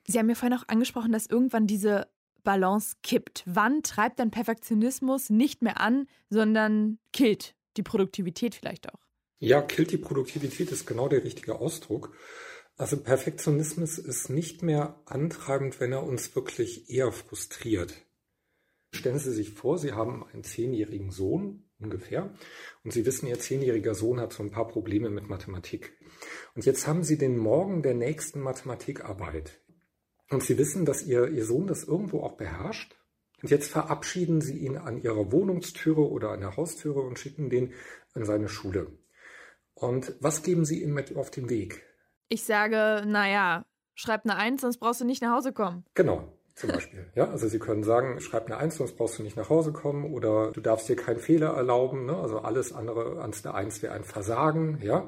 Sie 0.05 0.19
haben 0.19 0.29
ja 0.29 0.35
vorhin 0.35 0.57
auch 0.57 0.67
angesprochen, 0.67 1.11
dass 1.13 1.27
irgendwann 1.27 1.67
diese 1.67 2.07
Balance 2.43 2.95
kippt. 3.03 3.43
Wann 3.45 3.83
treibt 3.83 4.19
dann 4.19 4.31
Perfektionismus 4.31 5.29
nicht 5.29 5.61
mehr 5.61 5.79
an, 5.79 6.07
sondern 6.29 6.99
killt 7.13 7.55
die 7.77 7.83
Produktivität 7.83 8.55
vielleicht 8.55 8.89
auch? 8.93 8.99
Ja, 9.39 9.61
killt 9.61 9.91
die 9.91 9.97
Produktivität 9.97 10.71
ist 10.71 10.87
genau 10.87 11.07
der 11.07 11.23
richtige 11.23 11.59
Ausdruck. 11.59 12.17
Also 12.77 12.95
Perfektionismus 12.95 13.97
ist 13.97 14.29
nicht 14.29 14.61
mehr 14.61 15.01
antreibend, 15.05 15.79
wenn 15.79 15.91
er 15.91 16.03
uns 16.03 16.35
wirklich 16.35 16.91
eher 16.91 17.11
frustriert. 17.11 17.93
Stellen 18.91 19.17
Sie 19.17 19.33
sich 19.33 19.53
vor, 19.53 19.79
Sie 19.79 19.93
haben 19.93 20.23
einen 20.31 20.43
zehnjährigen 20.43 21.09
Sohn 21.09 21.63
ungefähr 21.79 22.35
und 22.83 22.93
Sie 22.93 23.03
wissen, 23.07 23.25
Ihr 23.25 23.39
zehnjähriger 23.39 23.95
Sohn 23.95 24.19
hat 24.19 24.31
so 24.31 24.43
ein 24.43 24.51
paar 24.51 24.67
Probleme 24.67 25.09
mit 25.09 25.27
Mathematik. 25.27 25.97
Und 26.53 26.67
jetzt 26.67 26.85
haben 26.85 27.03
Sie 27.03 27.17
den 27.17 27.37
Morgen 27.37 27.81
der 27.81 27.95
nächsten 27.95 28.41
Mathematikarbeit. 28.41 29.59
Und 30.29 30.43
Sie 30.43 30.59
wissen, 30.59 30.85
dass 30.85 31.01
Ihr, 31.01 31.29
Ihr 31.29 31.45
Sohn 31.45 31.65
das 31.65 31.83
irgendwo 31.83 32.21
auch 32.21 32.37
beherrscht. 32.37 32.95
Und 33.41 33.49
jetzt 33.49 33.71
verabschieden 33.71 34.39
Sie 34.39 34.57
ihn 34.57 34.77
an 34.77 35.01
Ihrer 35.01 35.31
Wohnungstüre 35.31 36.07
oder 36.07 36.29
an 36.29 36.41
der 36.41 36.57
Haustüre 36.57 37.01
und 37.01 37.17
schicken 37.17 37.49
den 37.49 37.73
an 38.13 38.23
seine 38.23 38.49
Schule. 38.49 38.91
Und 39.73 40.15
was 40.19 40.43
geben 40.43 40.63
Sie 40.63 40.83
ihm 40.83 40.93
mit 40.93 41.15
auf 41.15 41.31
den 41.31 41.49
Weg? 41.49 41.86
Ich 42.29 42.43
sage, 42.43 43.03
naja, 43.05 43.65
schreib 43.95 44.25
eine 44.25 44.35
Eins, 44.35 44.61
sonst 44.61 44.77
brauchst 44.79 45.01
du 45.01 45.05
nicht 45.05 45.21
nach 45.21 45.35
Hause 45.35 45.53
kommen. 45.53 45.85
Genau, 45.93 46.37
zum 46.55 46.71
Beispiel. 46.71 47.09
ja, 47.15 47.29
also 47.29 47.47
Sie 47.47 47.59
können 47.59 47.83
sagen, 47.83 48.19
schreib 48.19 48.47
eine 48.47 48.57
Eins, 48.57 48.75
sonst 48.75 48.97
brauchst 48.97 49.19
du 49.19 49.23
nicht 49.23 49.37
nach 49.37 49.49
Hause 49.49 49.71
kommen 49.71 50.13
oder 50.13 50.51
du 50.51 50.61
darfst 50.61 50.89
dir 50.89 50.95
keinen 50.95 51.19
Fehler 51.19 51.53
erlauben. 51.53 52.05
Ne? 52.05 52.17
Also 52.17 52.39
alles 52.39 52.73
andere 52.73 53.21
als 53.21 53.45
eine 53.45 53.55
Eins 53.55 53.81
wäre 53.81 53.93
ein 53.93 54.03
Versagen. 54.03 54.79
Ja, 54.81 55.07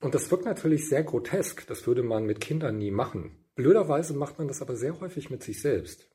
und 0.00 0.14
das 0.14 0.30
wirkt 0.30 0.44
natürlich 0.44 0.88
sehr 0.88 1.04
grotesk. 1.04 1.66
Das 1.66 1.86
würde 1.86 2.02
man 2.02 2.24
mit 2.24 2.40
Kindern 2.40 2.78
nie 2.78 2.90
machen. 2.90 3.44
Blöderweise 3.54 4.14
macht 4.14 4.38
man 4.38 4.48
das 4.48 4.62
aber 4.62 4.74
sehr 4.74 4.98
häufig 5.00 5.30
mit 5.30 5.42
sich 5.42 5.60
selbst. 5.60 6.08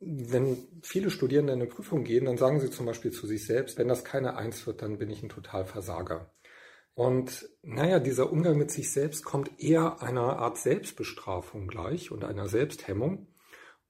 Wenn 0.00 0.58
viele 0.82 1.10
Studierende 1.10 1.52
in 1.52 1.60
eine 1.60 1.70
Prüfung 1.70 2.04
gehen, 2.04 2.26
dann 2.26 2.36
sagen 2.36 2.60
sie 2.60 2.70
zum 2.70 2.86
Beispiel 2.86 3.12
zu 3.12 3.26
sich 3.26 3.46
selbst, 3.46 3.78
wenn 3.78 3.88
das 3.88 4.04
keine 4.04 4.36
Eins 4.36 4.66
wird, 4.66 4.82
dann 4.82 4.98
bin 4.98 5.08
ich 5.10 5.22
ein 5.22 5.28
Totalversager. 5.28 6.34
Und 6.94 7.48
naja, 7.62 8.00
dieser 8.00 8.30
Umgang 8.30 8.58
mit 8.58 8.70
sich 8.70 8.92
selbst 8.92 9.24
kommt 9.24 9.60
eher 9.60 10.02
einer 10.02 10.38
Art 10.38 10.58
Selbstbestrafung 10.58 11.66
gleich 11.66 12.10
und 12.10 12.24
einer 12.24 12.48
Selbsthemmung 12.48 13.28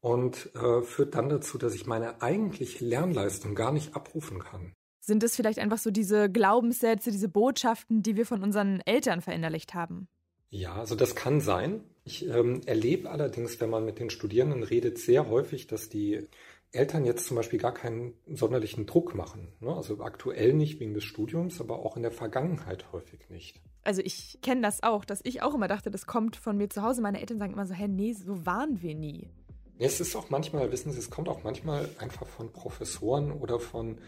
und 0.01 0.51
äh, 0.55 0.83
führt 0.83 1.15
dann 1.15 1.29
dazu, 1.29 1.59
dass 1.59 1.75
ich 1.75 1.87
meine 1.87 2.23
eigentliche 2.23 2.85
Lernleistung 2.85 3.55
gar 3.55 3.73
nicht 3.73 3.97
abrufen 3.97 4.39
kann. 4.39 4.75
Sind 5.01 5.25
es 5.25 5.35
vielleicht 5.35 5.59
einfach 5.59 5.79
so 5.79 5.91
diese 5.91 6.31
Glaubenssätze, 6.31 7.11
diese 7.11 7.29
Botschaften, 7.29 8.03
die 8.05 8.17
wir 8.17 8.25
von 8.25 8.43
unseren 8.43 8.81
Eltern 8.85 9.21
verinnerlicht 9.21 9.75
haben? 9.75 10.07
Ja, 10.51 10.75
also 10.75 10.95
das 10.95 11.17
kann 11.17 11.41
sein. 11.41 11.83
Ich 12.05 12.27
ähm, 12.29 12.61
erlebe 12.67 13.11
allerdings, 13.11 13.61
wenn 13.61 13.71
man 13.71 13.85
mit 13.85 13.99
den 13.99 14.11
Studierenden 14.11 14.63
redet, 14.63 14.99
sehr 14.99 15.29
häufig, 15.29 15.67
dass 15.67 15.89
die 15.89 16.29
Eltern 16.73 17.05
jetzt 17.05 17.27
zum 17.27 17.37
Beispiel 17.37 17.59
gar 17.59 17.75
keinen 17.75 18.15
sonderlichen 18.27 18.87
Druck 18.87 19.15
machen. 19.15 19.49
Ne? 19.61 19.75
Also 19.75 20.01
aktuell 20.01 20.55
nicht 20.55 20.81
wegen 20.81 20.95
des 20.95 21.05
Studiums, 21.05 21.61
aber 21.61 21.81
auch 21.81 21.97
in 21.97 22.03
der 22.03 22.11
Vergangenheit 22.11 22.93
häufig 22.93 23.29
nicht. 23.29 23.61
Also 23.85 24.01
ich 24.03 24.39
kenne 24.43 24.63
das 24.63 24.83
auch, 24.83 25.05
dass 25.05 25.21
ich 25.25 25.43
auch 25.43 25.55
immer 25.55 25.69
dachte, 25.69 25.91
das 25.91 26.07
kommt 26.07 26.37
von 26.37 26.57
mir 26.57 26.71
zu 26.71 26.83
Hause. 26.83 27.03
Meine 27.03 27.21
Eltern 27.21 27.39
sagen 27.39 27.53
immer 27.53 27.67
so, 27.67 27.75
hä, 27.75 27.89
nee, 27.89 28.15
so 28.15 28.47
waren 28.47 28.81
wir 28.81 28.95
nie. 28.95 29.29
Es 29.79 30.01
ist 30.01 30.17
auch 30.17 30.31
manchmal, 30.31 30.71
wissen 30.73 30.93
Sie, 30.93 30.99
es 30.99 31.11
kommt 31.11 31.29
auch 31.29 31.43
manchmal 31.43 31.89
einfach 31.99 32.27
von 32.27 32.53
Professoren 32.53 33.33
oder 33.33 33.59
von 33.59 33.99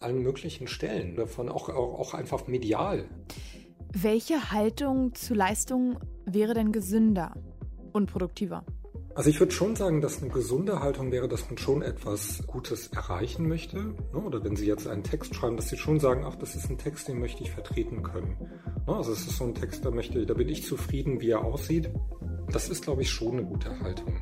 allen 0.00 0.22
möglichen 0.22 0.66
Stellen, 0.66 1.14
davon 1.14 1.48
auch, 1.48 1.68
auch, 1.68 1.98
auch 1.98 2.14
einfach 2.14 2.46
medial. 2.46 3.04
Welche 3.92 4.50
Haltung 4.50 5.14
zu 5.14 5.34
Leistung 5.34 5.98
wäre 6.24 6.54
denn 6.54 6.72
gesünder 6.72 7.34
und 7.92 8.10
produktiver? 8.10 8.64
Also 9.14 9.28
ich 9.28 9.40
würde 9.40 9.52
schon 9.52 9.74
sagen, 9.74 10.00
dass 10.00 10.22
eine 10.22 10.30
gesunde 10.30 10.80
Haltung 10.80 11.10
wäre, 11.10 11.26
dass 11.26 11.46
man 11.48 11.58
schon 11.58 11.82
etwas 11.82 12.46
Gutes 12.46 12.88
erreichen 12.88 13.48
möchte. 13.48 13.76
Ne? 13.76 14.20
Oder 14.24 14.44
wenn 14.44 14.56
Sie 14.56 14.66
jetzt 14.66 14.86
einen 14.86 15.02
Text 15.02 15.34
schreiben, 15.34 15.56
dass 15.56 15.68
Sie 15.68 15.76
schon 15.76 15.98
sagen, 15.98 16.24
ach, 16.24 16.36
das 16.36 16.54
ist 16.54 16.70
ein 16.70 16.78
Text, 16.78 17.08
den 17.08 17.18
möchte 17.18 17.42
ich 17.42 17.50
vertreten 17.50 18.02
können. 18.02 18.36
Ne? 18.86 18.94
Also 18.94 19.12
es 19.12 19.26
ist 19.26 19.36
so 19.36 19.44
ein 19.44 19.54
Text, 19.54 19.84
da 19.84 19.90
möchte, 19.90 20.24
da 20.24 20.34
bin 20.34 20.48
ich 20.48 20.64
zufrieden, 20.64 21.20
wie 21.20 21.30
er 21.30 21.44
aussieht. 21.44 21.90
Das 22.52 22.68
ist, 22.68 22.84
glaube 22.84 23.02
ich, 23.02 23.10
schon 23.10 23.32
eine 23.32 23.44
gute 23.44 23.78
Haltung. 23.80 24.16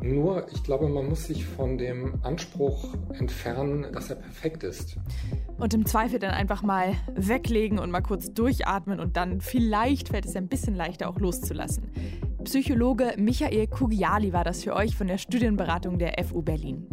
Nur, 0.00 0.46
ich 0.52 0.62
glaube, 0.62 0.88
man 0.88 1.08
muss 1.08 1.26
sich 1.26 1.44
von 1.44 1.76
dem 1.76 2.20
Anspruch 2.22 2.94
entfernen, 3.18 3.92
dass 3.92 4.10
er 4.10 4.16
perfekt 4.16 4.62
ist. 4.62 4.96
Und 5.58 5.74
im 5.74 5.86
Zweifel 5.86 6.20
dann 6.20 6.30
einfach 6.30 6.62
mal 6.62 6.94
weglegen 7.16 7.80
und 7.80 7.90
mal 7.90 8.00
kurz 8.00 8.32
durchatmen 8.32 9.00
und 9.00 9.16
dann 9.16 9.40
vielleicht 9.40 10.10
fällt 10.10 10.24
es 10.24 10.36
ein 10.36 10.46
bisschen 10.46 10.76
leichter 10.76 11.08
auch 11.08 11.18
loszulassen. 11.18 11.90
Psychologe 12.48 13.12
Michael 13.18 13.66
Kugiali 13.66 14.32
war 14.32 14.42
das 14.42 14.64
für 14.64 14.74
euch 14.74 14.96
von 14.96 15.06
der 15.06 15.18
Studienberatung 15.18 15.98
der 15.98 16.14
FU 16.24 16.40
Berlin. 16.40 16.86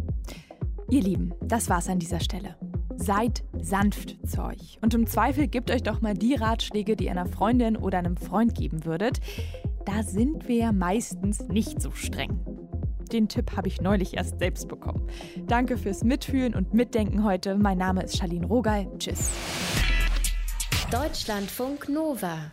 Ihr 0.90 1.00
Lieben, 1.00 1.32
das 1.40 1.70
war's 1.70 1.88
an 1.88 1.98
dieser 1.98 2.20
Stelle. 2.20 2.56
Seid 2.96 3.42
sanft 3.58 4.18
zu 4.28 4.44
euch 4.44 4.78
und 4.82 4.92
im 4.92 5.06
Zweifel 5.06 5.48
gebt 5.48 5.70
euch 5.70 5.82
doch 5.82 6.02
mal 6.02 6.12
die 6.12 6.34
Ratschläge, 6.34 6.94
die 6.94 7.06
ihr 7.06 7.12
einer 7.12 7.24
Freundin 7.24 7.78
oder 7.78 7.96
einem 7.96 8.18
Freund 8.18 8.54
geben 8.54 8.84
würdet. 8.84 9.20
Da 9.86 10.02
sind 10.02 10.46
wir 10.46 10.56
ja 10.56 10.72
meistens 10.72 11.48
nicht 11.48 11.80
so 11.80 11.90
streng. 11.90 12.38
Den 13.10 13.26
Tipp 13.26 13.56
habe 13.56 13.68
ich 13.68 13.80
neulich 13.80 14.14
erst 14.14 14.38
selbst 14.38 14.68
bekommen. 14.68 15.08
Danke 15.46 15.78
fürs 15.78 16.04
Mitfühlen 16.04 16.54
und 16.54 16.74
Mitdenken 16.74 17.24
heute. 17.24 17.56
Mein 17.56 17.78
Name 17.78 18.02
ist 18.02 18.18
Charlene 18.18 18.46
Rogal. 18.46 18.86
Tschüss. 18.98 19.30
Deutschlandfunk 20.90 21.88
Nova 21.88 22.52